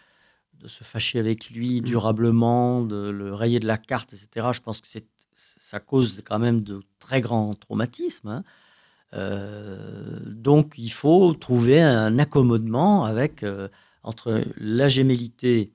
[0.60, 4.48] de se fâcher avec lui durablement, de le rayer de la carte, etc.
[4.52, 8.28] Je pense que c'est ça cause quand même de très grands traumatismes.
[8.28, 8.44] hein.
[9.12, 13.68] Euh, donc il faut trouver un accommodement avec euh,
[14.04, 15.72] entre la gémellité,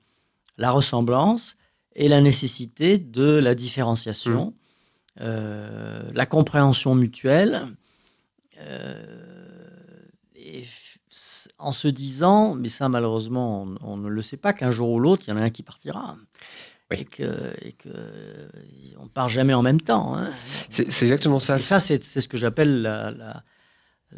[0.56, 1.56] la ressemblance
[1.94, 4.54] et la nécessité de la différenciation,
[5.20, 7.68] euh, la compréhension mutuelle.
[10.34, 10.64] et,
[11.58, 14.98] en se disant, mais ça malheureusement on, on ne le sait pas, qu'un jour ou
[15.00, 16.16] l'autre, il y en a un qui partira.
[16.90, 16.98] Oui.
[17.00, 17.88] Et que, et que
[18.98, 20.16] on part jamais en même temps.
[20.16, 20.30] hein.
[20.70, 21.56] C'est c'est exactement ça.
[21.56, 23.42] Et ça, c'est c'est ce que j'appelle la, la-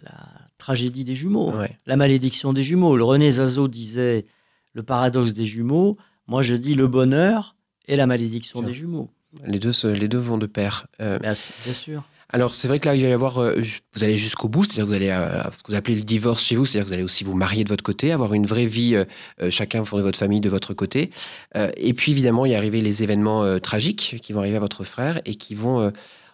[0.02, 0.12] la
[0.58, 1.76] tragédie des jumeaux, Ouais.
[1.87, 2.96] la malédiction des jumeaux.
[2.96, 4.26] Le René Zazo disait
[4.74, 5.96] le paradoxe des jumeaux.
[6.26, 7.56] Moi, je dis le bonheur
[7.87, 9.11] et la malédiction des jumeaux.
[9.46, 10.87] Les deux, les deux vont de pair.
[11.00, 11.32] Euh, Bien,
[11.64, 12.06] bien sûr.
[12.30, 13.40] Alors, c'est vrai que là, il va y avoir.
[13.40, 13.62] euh,
[13.94, 15.08] vous allez jusqu'au bout, c'est-à-dire que vous allez.
[15.10, 17.34] euh, ce que vous appelez le divorce chez vous, c'est-à-dire que vous allez aussi vous
[17.34, 19.04] marier de votre côté, avoir une vraie vie, euh,
[19.40, 21.10] euh, chacun fonder votre famille de votre côté.
[21.56, 24.56] Euh, et puis, évidemment, il y a arrivé les événements euh, tragiques qui vont arriver
[24.56, 25.80] à votre frère et qui vont.
[25.80, 25.90] euh,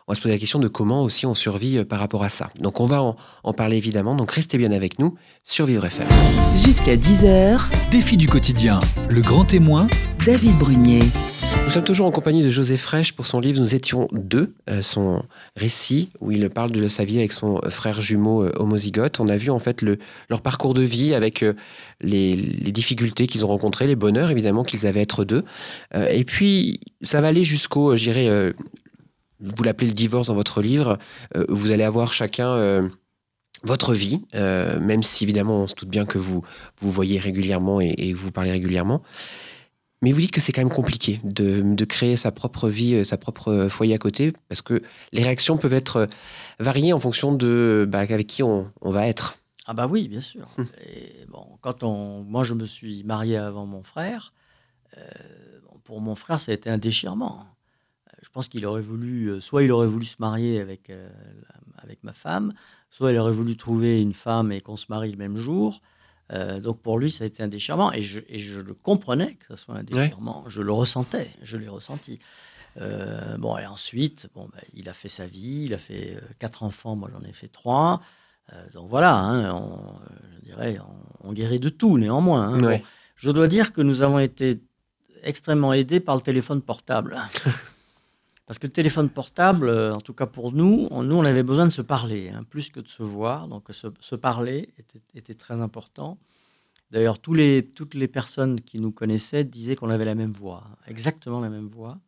[0.07, 2.29] on va se poser la question de comment aussi on survit euh, par rapport à
[2.29, 2.51] ça.
[2.59, 4.15] Donc, on va en, en parler évidemment.
[4.15, 6.07] Donc, restez bien avec nous sur Vivre FM.
[6.55, 9.87] Jusqu'à 10h, Défi du quotidien, le grand témoin,
[10.25, 11.03] David Brunier.
[11.67, 14.81] Nous sommes toujours en compagnie de José Fraîche pour son livre Nous étions deux, euh,
[14.81, 15.23] son
[15.55, 19.21] récit où il parle de sa vie avec son frère jumeau euh, homozygote.
[19.21, 19.99] On a vu en fait le,
[20.31, 21.53] leur parcours de vie avec euh,
[22.01, 22.37] les,
[22.73, 25.45] difficultés qu'ils ont rencontrées, les bonheurs évidemment qu'ils avaient être deux.
[25.95, 28.53] Et puis ça va aller jusqu'au, euh,
[29.41, 30.99] vous l'appelez le divorce dans votre livre,
[31.49, 32.89] vous allez avoir chacun
[33.63, 36.43] votre vie, même si évidemment on se doute bien que vous
[36.81, 39.03] vous voyez régulièrement et vous parlez régulièrement.
[40.05, 43.05] Mais vous dites que c'est quand même compliqué de, de créer sa propre vie, euh,
[43.05, 46.07] sa propre euh, foyer à côté, parce que les réactions peuvent être euh,
[46.61, 49.39] variées en fonction de bah, avec qui on, on va être.
[49.67, 50.47] Ah bah oui, bien sûr.
[50.59, 50.67] Hum.
[50.87, 54.35] Et bon, quand on, moi, je me suis marié avant mon frère.
[54.99, 55.01] euh,
[55.85, 57.45] pour mon frère, ça a été un déchirement.
[58.23, 61.09] Je pense qu'il aurait voulu, soit il aurait voulu se marier avec, euh,
[61.79, 62.53] avec ma femme,
[62.91, 65.81] soit il aurait voulu trouver une femme et qu'on se marie le même jour.
[66.33, 69.35] Euh, donc pour lui, ça a été un déchirement et je, et je le comprenais
[69.35, 70.45] que ça soit un déchirement.
[70.49, 72.19] Je le ressentais, je l'ai ressenti.
[72.81, 76.21] Euh, bon, et ensuite, bon, bah, il a fait sa vie, il a fait euh,
[76.39, 78.01] quatre enfants, moi j'en ai fait trois.
[78.53, 79.79] Euh, donc voilà, hein, on,
[80.41, 80.79] je dirais,
[81.23, 82.49] on, on guérit de tout néanmoins.
[82.55, 82.61] hein.
[82.65, 82.79] Ouais.
[82.79, 82.85] Bon,
[83.17, 84.61] je dois dire que nous avons été
[85.23, 87.17] extrêmement aidés par le téléphone portable.
[88.47, 91.43] Parce que le téléphone portable, euh, en tout cas pour nous, on, nous on avait
[91.43, 93.49] besoin de se parler, hein, plus que de se voir.
[93.49, 96.19] Donc se, se parler était, était très important.
[96.91, 100.65] D'ailleurs, tous les, toutes les personnes qui nous connaissaient disaient qu'on avait la même voix,
[100.87, 101.99] exactement la même voix.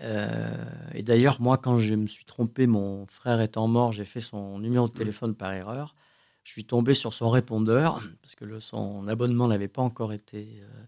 [0.00, 4.20] Euh, et d'ailleurs, moi, quand je me suis trompé, mon frère étant mort, j'ai fait
[4.20, 5.94] son numéro de téléphone par erreur.
[6.42, 10.60] Je suis tombé sur son répondeur, parce que le, son abonnement n'avait pas encore été
[10.62, 10.84] euh,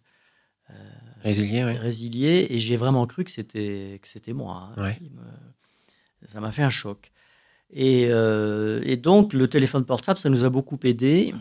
[1.23, 1.73] Résilié, ouais.
[1.79, 4.71] résilié, et j'ai vraiment cru que c'était que c'était moi.
[4.77, 4.97] hein, Ouais.
[4.97, 7.11] qui me- Ça m'a fait un choc.
[7.73, 11.35] Et, euh, et donc, le téléphone portable, ça nous a beaucoup aidé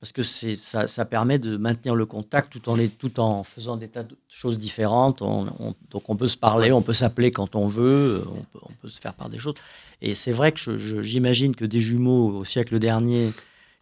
[0.00, 3.42] parce que c'est, ça, ça permet de maintenir le contact tout en, les- tout en
[3.42, 5.22] faisant des tas de choses différentes.
[5.22, 8.58] On- on- donc, on peut se parler, on peut s'appeler quand on veut, on peut,
[8.62, 9.54] on peut se faire part des choses.
[10.02, 13.32] Et c'est vrai que j'imagine que des jumeaux au siècle dernier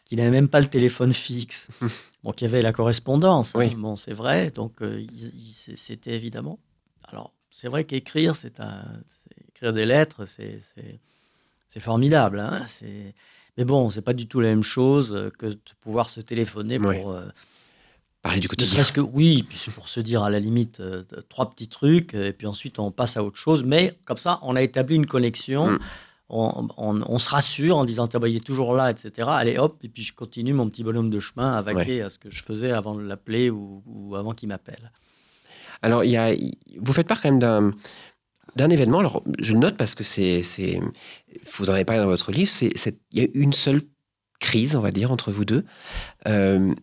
[0.06, 1.68] qui n'avaient même pas le téléphone fixe,
[2.24, 4.50] bon, qui avaient la correspondance, hein, bon, c'est vrai.
[4.50, 5.04] Donc, euh,
[5.76, 6.58] c'était évidemment.
[7.08, 8.82] Alors, c'est vrai qu'écrire, c'est un,
[9.48, 10.60] écrire des lettres, c'est,
[11.80, 12.40] formidable.
[12.40, 12.64] hein,
[13.58, 16.98] mais bon, c'est pas du tout la même chose que de pouvoir se téléphoner Oui.
[17.00, 17.10] pour.
[17.12, 17.26] euh,
[18.22, 18.72] Parler du quotidien.
[18.72, 22.14] serait-ce que oui, puis c'est pour se dire à la limite euh, trois petits trucs,
[22.14, 23.62] euh, et puis ensuite on passe à autre chose.
[23.64, 25.70] Mais comme ça, on a établi une connexion.
[25.72, 25.78] Mm.
[26.28, 29.28] On, on- on se rassure en disant Tiens, bah, il est toujours là, etc.
[29.30, 32.18] Allez hop, et puis je continue mon petit bonhomme de chemin à vaquer à ce
[32.18, 34.90] que je faisais avant de l'appeler ou, ou avant qu'il m'appelle.
[35.82, 36.34] Alors, il y a,
[36.80, 37.70] vous faites part quand même d'un,
[38.56, 38.98] d'un événement.
[39.00, 40.80] Alors, je le note parce que c'est, c'est,
[41.58, 42.50] vous en avez parlé dans votre livre.
[42.50, 43.82] C'est, c'est- il y a une seule
[44.40, 45.64] crise, on va dire, entre vous deux.
[46.26, 46.74] Euh,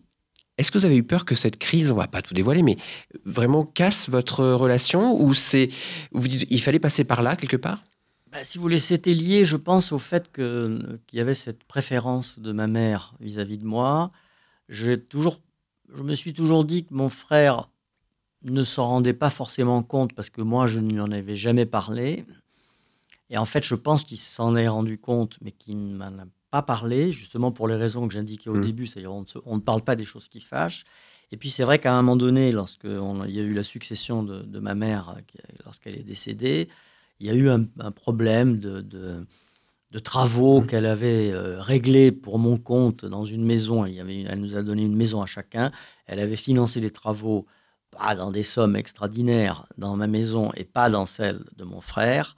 [0.56, 2.76] est-ce que vous avez eu peur que cette crise, on va pas tout dévoiler, mais
[3.24, 5.68] vraiment casse votre relation ou c'est,
[6.12, 7.82] vous dites, il fallait passer par là quelque part?
[8.34, 11.62] Bah, si vous voulez, c'était lié, je pense, au fait que- qu'il y avait cette
[11.62, 14.10] préférence de ma mère vis-à-vis de moi.
[14.68, 15.40] J'ai toujours,
[15.94, 17.70] je me suis toujours dit que mon frère
[18.42, 21.64] ne s'en rendait pas forcément compte parce que moi, je ne lui en avais jamais
[21.64, 22.24] parlé.
[23.30, 26.26] Et en fait, je pense qu'il s'en est rendu compte, mais qu'il ne m'en a
[26.50, 28.60] pas parlé, justement pour les raisons que j'indiquais au Mm.
[28.62, 30.84] début, c'est-à-dire on, ne se- on ne parle pas des choses qui fâchent.
[31.30, 34.42] Et puis c'est vrai qu'à un moment donné, lorsqu'il y a eu la succession de,
[34.42, 35.20] de ma mère, euh,
[35.64, 36.68] lorsqu'elle est décédée,
[37.20, 39.26] il y a eu un, un problème de, de-
[39.92, 40.66] de travaux Mhm.
[40.66, 43.86] qu'elle avait euh, réglés pour mon compte dans une maison.
[43.86, 45.70] Il y avait une- elle nous a donné une maison à chacun.
[46.06, 47.44] Elle avait financé les travaux,
[47.90, 52.36] pas dans des sommes extraordinaires dans ma maison et pas dans celle de mon frère.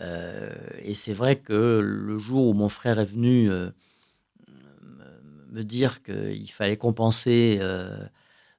[0.00, 0.50] Euh,
[0.82, 3.70] et c'est vrai que le jour où mon frère est venu euh,
[4.82, 7.96] me- me dire qu'il fallait compenser, euh,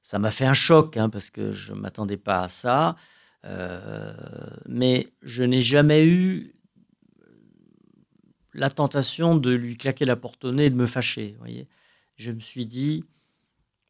[0.02, 2.96] ça m'a fait un choc hein, parce que je ne m'attendais pas à ça.
[3.44, 4.12] Euh,
[4.66, 6.52] mais je n'ai jamais eu
[8.54, 11.36] la tentation de lui claquer la porte au nez et de me fâcher.
[11.38, 11.68] Voyez
[12.16, 13.04] Je me suis dit,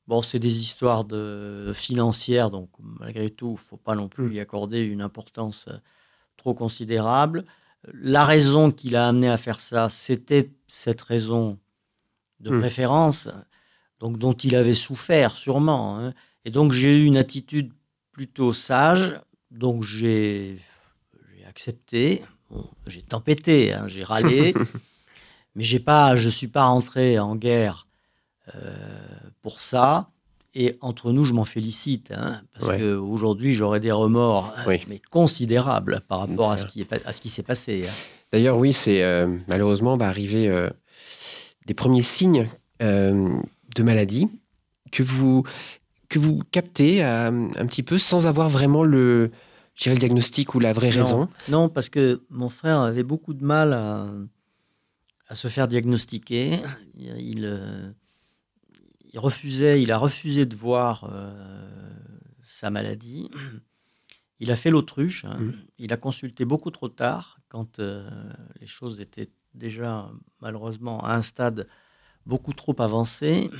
[0.09, 4.35] bon, c'est des histoires de, financières, donc malgré tout, il ne faut pas non plus
[4.35, 5.76] y accorder une importance euh,
[6.37, 7.44] trop considérable.
[7.92, 11.59] La raison qui l'a amené à faire ça, c'était cette raison
[12.40, 12.59] de Hmm.
[12.61, 13.30] préférence,
[14.00, 15.98] donc dont il avait souffert sûrement.
[15.98, 16.12] hein.
[16.44, 17.72] Et donc j'ai eu une attitude
[18.12, 19.18] plutôt sage,
[19.56, 20.58] donc j'ai
[21.48, 22.22] accepté.
[22.50, 24.54] Bon, j'ai tempêté, hein, j'ai râlé,
[25.56, 27.86] mais j'ai pas, je suis pas rentré en guerre
[28.54, 28.74] euh,
[29.42, 30.10] pour ça.
[30.58, 32.78] Et entre nous, je m'en félicite, hein, parce Ouais.
[32.78, 34.80] qu'aujourd'hui, j'aurais des remords, Oui.
[34.88, 37.86] mais considérables par rapport à ce qui est pas- à ce qui s'est passé.
[37.86, 37.92] hein.
[38.32, 40.70] D'ailleurs, oui, c'est euh, malheureusement va arriver euh,
[41.66, 42.48] des premiers signes
[42.80, 44.28] de maladie
[44.92, 45.42] que vous,
[46.08, 49.30] que vous captez un petit peu sans avoir vraiment le,
[49.84, 51.02] le diagnostic ou la vraie Non.
[51.04, 51.28] raison.
[51.48, 54.08] Non, parce que mon frère avait beaucoup de mal à,
[55.28, 56.58] à se faire diagnostiquer.
[56.94, 57.90] Il, il, euh,
[59.12, 61.32] il refusait, il a refusé de voir euh,
[62.42, 63.28] sa maladie.
[64.40, 65.24] Il a fait l'autruche.
[65.24, 65.36] hein.
[65.38, 65.54] Mhm.
[65.78, 68.08] Il a consulté beaucoup trop tard, quand euh,
[68.60, 70.10] les choses étaient déjà
[70.40, 71.66] malheureusement à un stade
[72.26, 73.50] beaucoup trop avancé.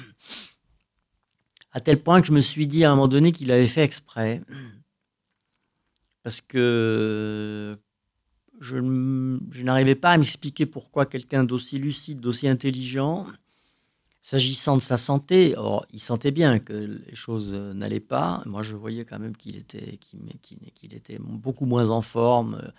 [1.72, 3.83] À tel point que je me suis dit à un moment donné qu'il avait fait
[3.85, 4.42] exprès.
[6.27, 7.77] Parce que
[8.59, 8.79] je,
[9.62, 13.29] n'arrivais pas à m'expliquer pourquoi quelqu'un d'aussi lucide, d'aussi intelligent,
[14.23, 18.43] s'agissant de sa santé, or il sentait bien que les choses n'allaient pas.
[18.45, 22.03] Moi, je voyais quand même qu'il était, qu'il ma- qu'il- qu'il était beaucoup moins en
[22.03, 22.71] forme, euh,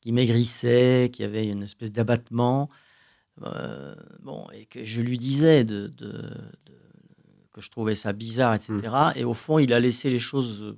[0.00, 2.70] qu'il maigrissait, qu'il y avait une espèce d'abattement.
[3.42, 6.06] Euh, bon, et que je lui disais de, de-
[6.64, 6.78] de-
[7.52, 9.12] que je trouvais ça bizarre, etc.
[9.14, 10.74] Et au fond, il a laissé les choses.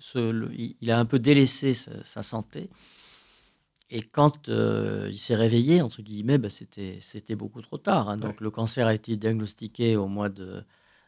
[0.00, 2.70] Euh, se- le- il a un peu délaissé sa, sa santé.
[3.92, 7.00] Et quand euh, il s'est réveillé, entre guillemets, ben, c'était,
[7.34, 8.08] beaucoup trop tard.
[8.08, 8.16] hein.
[8.18, 10.62] Donc le cancer a été diagnostiqué au mois de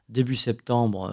[0.09, 1.13] début septembre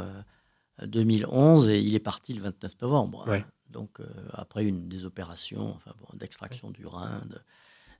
[0.81, 3.23] euh, 2011 et il est parti le 29 novembre.
[3.27, 3.31] hein.
[3.69, 7.37] Donc euh, après une des opérations enfin, bon, d'extraction du rein, de-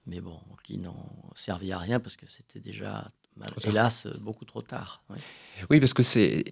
[0.08, 0.96] mais bon, qui n'ont
[1.36, 5.04] servi à rien parce que c'était déjà, mal- hélas, beaucoup trop tard.
[5.70, 6.44] Oui, parce que c'est.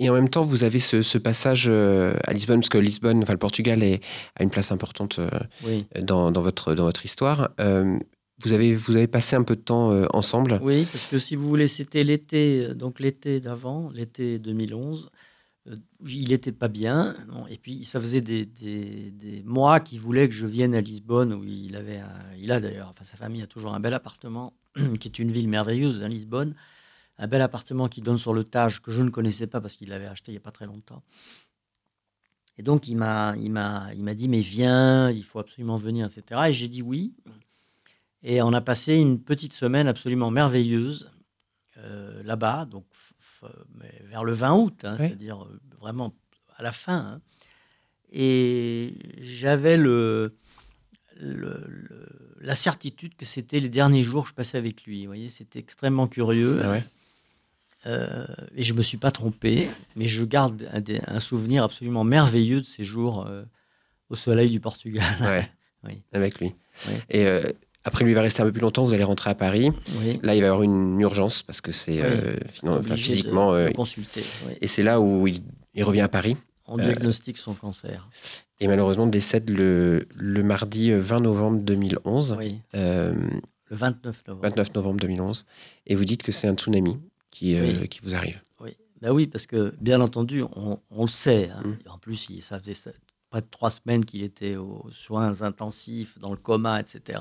[0.00, 3.22] Et en même temps, vous avez ce, ce passage euh, à Lisbonne, parce que Lisbonne,
[3.22, 4.00] enfin le Portugal, est,
[4.36, 5.28] a une place importante euh,
[5.64, 5.84] Oui.
[6.02, 7.50] dans, dans votre, dans votre histoire.
[7.60, 7.98] Euh,
[8.42, 10.58] vous, avez, vous avez passé un peu de temps euh, ensemble.
[10.62, 15.10] Oui, parce que si vous voulez, c'était l'été, donc l'été d'avant, l'été 2011.
[15.68, 15.76] Euh,
[16.08, 17.14] il n'était pas bien.
[17.50, 21.34] et puis, ça faisait des, des- des mois qu'il voulait que je vienne à Lisbonne,
[21.34, 24.54] où il avait, un- il a d'ailleurs, enfin, sa famille a toujours un bel appartement,
[25.00, 26.54] qui est une ville merveilleuse, hein, Lisbonne.
[27.22, 29.90] Un bel appartement qui donne sur le Tage, que je ne connaissais pas parce qu'il
[29.90, 31.02] l'avait acheté il n'y a pas très longtemps.
[32.56, 36.06] Et donc, il m'a, il m'a, il m'a dit, mais viens, il faut absolument venir,
[36.06, 36.40] etc.
[36.48, 37.14] Et j'ai dit oui.
[38.22, 41.10] Et on a passé une petite semaine absolument merveilleuse
[41.78, 42.84] euh, là-bas, donc
[43.78, 45.06] mais vers le 20 août, hein, Oui.
[45.06, 46.14] c'est-à-dire euh, vraiment
[46.56, 46.96] à la fin.
[46.98, 47.20] hein.
[48.12, 50.36] Et j'avais le,
[51.18, 55.00] le- le- la certitude que c'était les derniers jours que je passais avec lui.
[55.02, 56.60] Vous voyez, c'était extrêmement curieux.
[56.62, 56.84] Ah ouais.
[57.86, 62.04] Euh, et je me suis pas trompé, mais je garde un, des- un souvenir absolument
[62.04, 63.42] merveilleux de ces jours euh,
[64.10, 65.04] au soleil du Portugal.
[65.20, 65.48] Ouais.
[65.82, 66.02] Oui.
[66.12, 66.52] Avec lui.
[66.88, 66.92] Oui.
[67.08, 67.40] Et euh,
[67.84, 68.84] après, lui il va rester un peu plus longtemps.
[68.84, 69.70] Vous allez rentrer à Paris.
[69.98, 70.20] Oui.
[70.22, 73.52] Là, il va y avoir une urgence parce que c'est de- physiquement.
[73.54, 74.22] de euh, consulter.
[74.60, 75.40] et c'est là où il,
[75.72, 76.36] il revient à Paris.
[76.68, 78.10] On diagnostique son cancer.
[78.60, 82.36] Et malheureusement, décède le, le mardi euh, 20 novembre 2011.
[82.38, 83.14] Oui, le
[83.70, 84.48] 29 novembre.
[84.48, 85.46] 29 novembre 2011.
[85.86, 86.98] Et vous dites que c'est un tsunami
[87.30, 87.88] qui, euh, Oui.
[87.88, 88.40] qui vous arrive.
[88.60, 88.70] Oui.
[89.00, 91.50] Ben oui, parce que bien entendu, on, on le sait.
[91.50, 91.62] hein.
[91.64, 91.90] Mm.
[91.90, 92.74] En plus, ça faisait
[93.30, 97.18] près de trois semaines qu'il était aux soins intensifs, dans le coma, etc.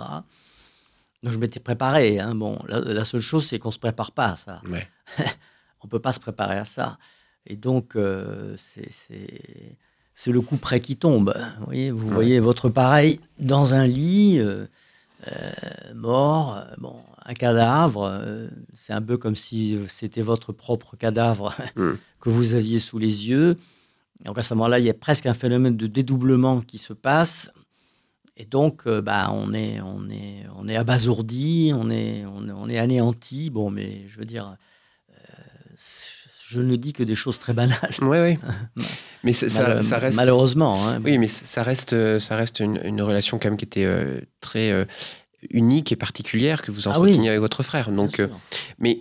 [1.24, 2.20] Donc je m'étais préparé.
[2.20, 2.34] hein.
[2.36, 4.62] Bon, la, la seule chose, c'est qu'on ne se prépare pas à ça.
[4.70, 4.88] Ouais.
[5.82, 6.98] On ne peut pas se préparer à ça.
[7.46, 8.90] Et donc, euh, c'est-
[10.32, 11.34] le coup près qui tombe.
[11.60, 12.14] Vous voyez, vous Ouais.
[12.14, 14.66] voyez votre pareil dans un lit, euh,
[15.96, 18.04] mort, euh, bon, un cadavre.
[18.04, 21.94] euh, c'est un peu comme si c'était votre propre cadavre Mm.
[22.20, 23.58] que vous aviez sous les yeux.
[24.26, 27.52] Donc à ce moment-là, il y a presque un phénomène de dédoublement qui se passe.
[28.38, 32.52] Et donc, euh, bah, on, est, on, est, on est abasourdi, on est, on, est-
[32.54, 33.50] on est anéanti.
[33.50, 34.56] Bon, mais je veux dire,
[35.12, 35.16] euh,
[36.50, 37.94] je ne dis que des choses très banales.
[38.02, 38.40] Ouais, ouais.
[39.24, 40.18] Mais ça, reste.
[40.18, 40.78] Malheureusement.
[40.88, 41.00] hein.
[41.04, 44.20] Oui, mais ça reste, euh, ça reste une, une relation quand même qui était euh,
[44.42, 44.86] très euh,
[45.52, 47.28] unique et particulière que vous Ah entreteniez oui.
[47.28, 47.92] avec votre frère.
[47.92, 48.28] Donc, euh,
[48.80, 49.00] mais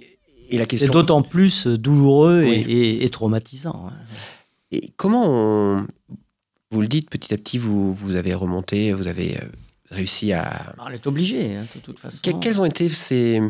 [0.51, 0.93] et la C'est question.
[0.93, 2.65] d'autant plus douloureux et, Oui.
[2.69, 3.87] et- et traumatisant.
[3.89, 3.93] hein.
[4.73, 5.87] Et comment on-
[6.71, 9.45] vous le dites petit à petit, vous, vous avez remonté, vous avez euh,
[9.91, 10.75] réussi à.
[10.81, 12.19] On est obligé, hein, de toute façon.
[12.23, 13.41] Que- quels ont été ces,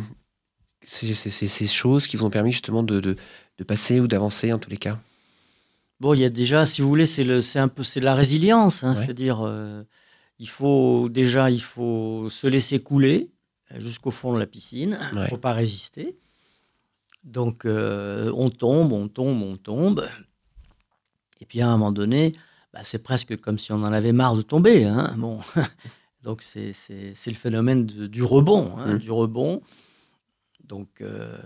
[0.91, 3.17] ces, choses qui vous ont permis justement de, de-
[3.59, 4.99] de passer ou d'avancer en tous les cas?
[6.01, 8.85] Bon, il y a déjà, si vous voulez, c'est un peu, c'est de la résilience,
[8.85, 8.95] hein, Ouais.
[8.97, 9.83] c'est-à-dire, euh,
[10.39, 13.31] il faut déjà, il faut se laisser couler
[13.73, 14.97] euh, jusqu'au fond de la piscine.
[15.13, 15.25] Il Ouais.
[15.25, 16.17] ne faut pas résister.
[17.25, 20.07] Donc, euh, on tombe, on tombe, on tombe.
[21.41, 22.33] Et puis, à un moment donné,
[22.73, 24.85] bah, c'est presque comme si on en avait marre de tomber.
[24.85, 25.13] hein.
[25.19, 25.41] Bon.
[26.23, 26.73] Donc, c'est,
[27.27, 28.77] le phénomène de- du rebond.
[28.79, 28.99] hein, Mm.
[28.99, 29.63] Du rebond.
[30.69, 31.37] Donc, euh,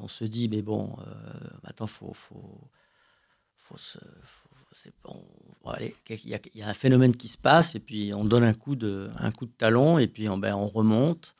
[0.00, 1.12] on se dit, mais bon, euh,
[1.64, 2.60] attends, faut, faut,
[3.56, 4.48] faut se, faut-
[5.04, 5.22] bon,
[5.62, 8.12] bon, allez, il y, a, il y a un phénomène qui se passe et puis
[8.14, 11.36] on donne un coup de, un coup de talon et puis on, ben, on remonte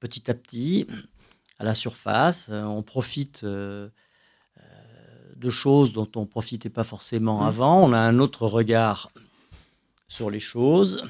[0.00, 0.86] petit à petit
[1.58, 2.50] à la surface.
[2.52, 3.88] On profite euh,
[5.36, 7.46] de choses dont on profitait pas forcément Mm.
[7.46, 7.84] avant.
[7.88, 9.10] On a un autre regard
[10.08, 11.04] sur les choses.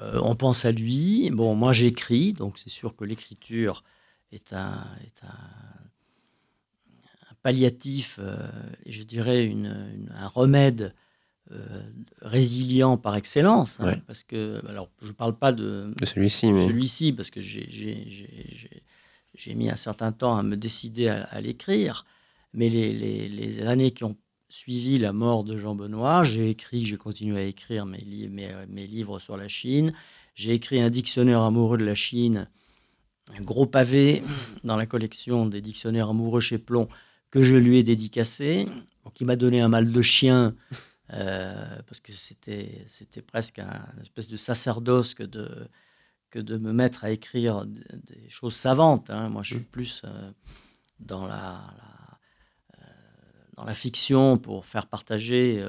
[0.00, 1.30] Euh, on pense à lui.
[1.30, 3.84] Bon, moi j'écris, donc c'est sûr que l'écriture
[4.32, 5.28] est un, est un,
[7.30, 8.36] un palliatif euh,
[8.86, 10.94] je dirais une- une- un remède
[11.50, 11.82] euh,
[12.22, 13.78] résilient par excellence.
[13.80, 14.02] hein, Ouais.
[14.06, 16.66] Parce que, alors, je ne parle pas de, De celui-ci, mais.
[16.66, 18.82] celui-ci parce que j'ai- j'ai j'ai- j'ai-
[19.34, 22.06] j'ai mis un certain temps à me décider à, à l'écrire.
[22.54, 24.16] Mais les, les- les années qui ont
[24.48, 28.50] suivi la mort de Jean Benoît, j'ai écrit, j'ai continué à écrire mes, li- mes,
[28.68, 29.90] mes livres sur la Chine.
[30.34, 32.48] J'ai écrit un dictionnaire amoureux de la Chine,
[33.38, 34.22] un gros pavé
[34.64, 36.88] dans la collection des dictionnaires amoureux chez Plomb
[37.30, 38.68] que je lui ai dédicacé,
[39.20, 40.54] il m'a donné un mal de chien.
[41.14, 45.68] euh, parce que c'était c'était presque un une espèce de sacerdoce que de,
[46.30, 49.10] que de me mettre à écrire des choses savantes.
[49.10, 49.28] hein.
[49.28, 50.30] Moi, je suis plus euh,
[51.00, 52.18] dans, la, la-
[52.78, 52.84] euh,
[53.56, 55.62] dans la fiction pour faire partager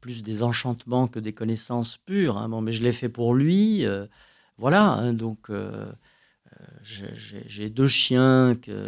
[0.00, 2.36] plus des enchantements que des connaissances pures.
[2.38, 2.48] hein.
[2.48, 3.84] Bon, mais je l'ai fait pour lui.
[4.58, 5.12] voilà, hein.
[5.12, 5.50] donc
[6.82, 8.84] j'ai- deux chiens que,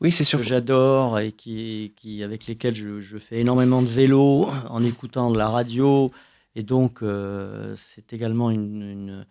[0.00, 4.84] Oui, que j'adore et qui, qui, avec lesquels je, je fais énormément de vélo en
[4.84, 6.10] écoutant de la radio.
[6.54, 9.26] Et donc, euh, c'est également une, une,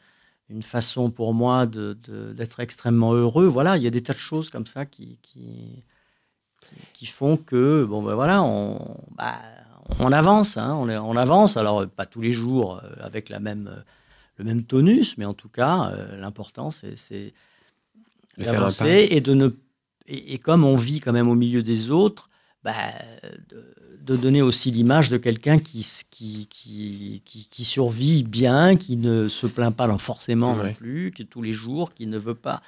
[0.49, 3.45] une façon pour moi d'être extrêmement heureux.
[3.47, 5.83] Voilà, il y a des tas de choses comme ça qui, qui,
[6.93, 9.35] qui font que, bon, ben voilà, on, bah,
[9.99, 11.57] on avance, hein, on, on avance.
[11.57, 13.83] Alors, pas tous les jours euh, avec la même,
[14.37, 17.33] le même tonus, mais en tout cas, euh, l'important, c'est- c'est De faire
[17.95, 18.24] un pas.
[18.43, 19.49] D'avancer et de ne
[20.07, 22.29] et, et comme on vit quand même au milieu des autres,
[22.63, 22.73] bah,
[23.49, 23.63] de,
[24.01, 29.27] de donner aussi l'image de quelqu'un qui, qui, qui, qui, qui survit bien, qui ne
[29.27, 32.61] se plaint pas forcément non plus, qui tous les jours, qui ne veut pas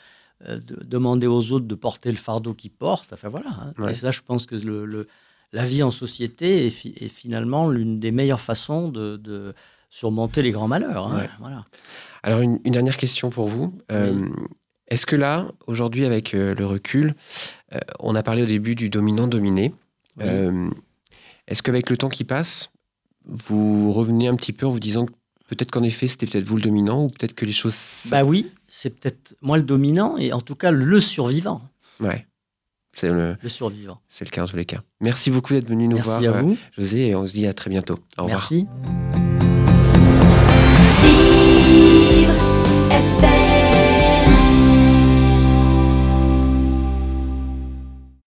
[0.47, 3.13] euh, de- demander aux autres de porter le fardeau qu'ils portent.
[3.13, 3.49] Enfin voilà.
[3.49, 3.73] hein.
[3.77, 3.91] Ouais.
[3.91, 5.07] Et ça, je pense que le, le-
[5.53, 9.53] la vie en société est, fi- est finalement l'une des meilleures façons de, de
[9.91, 11.07] surmonter les grands malheurs.
[11.07, 11.19] hein.
[11.19, 11.29] Ouais.
[11.39, 11.65] Voilà.
[12.23, 13.77] Alors, une, une dernière question pour vous.
[13.91, 14.27] Euh,
[14.87, 17.15] Est-ce que là, aujourd'hui, avec euh, le recul,
[17.73, 19.73] euh, on a parlé au début du dominant-dominé.
[20.17, 20.23] Oui.
[20.25, 20.69] Euh,
[21.47, 22.71] Est-ce qu'avec le temps qui passe,
[23.25, 25.11] vous revenez un petit peu en vous disant que
[25.49, 28.07] peut-être qu'en effet, c'était peut-être vous le dominant ou peut-être que les choses.
[28.09, 31.61] Bah oui, c'est peut-être moi le dominant et en tout cas le survivant.
[31.99, 32.25] Ouais.
[32.93, 33.99] C'est le, Le survivant.
[34.07, 34.81] c'est le cas en tous les cas.
[35.01, 36.57] Merci beaucoup d'être venu nous Merci voir, à vous.
[36.75, 37.95] José, et on se dit à très bientôt.
[38.17, 38.39] Au revoir.
[38.39, 38.65] Merci.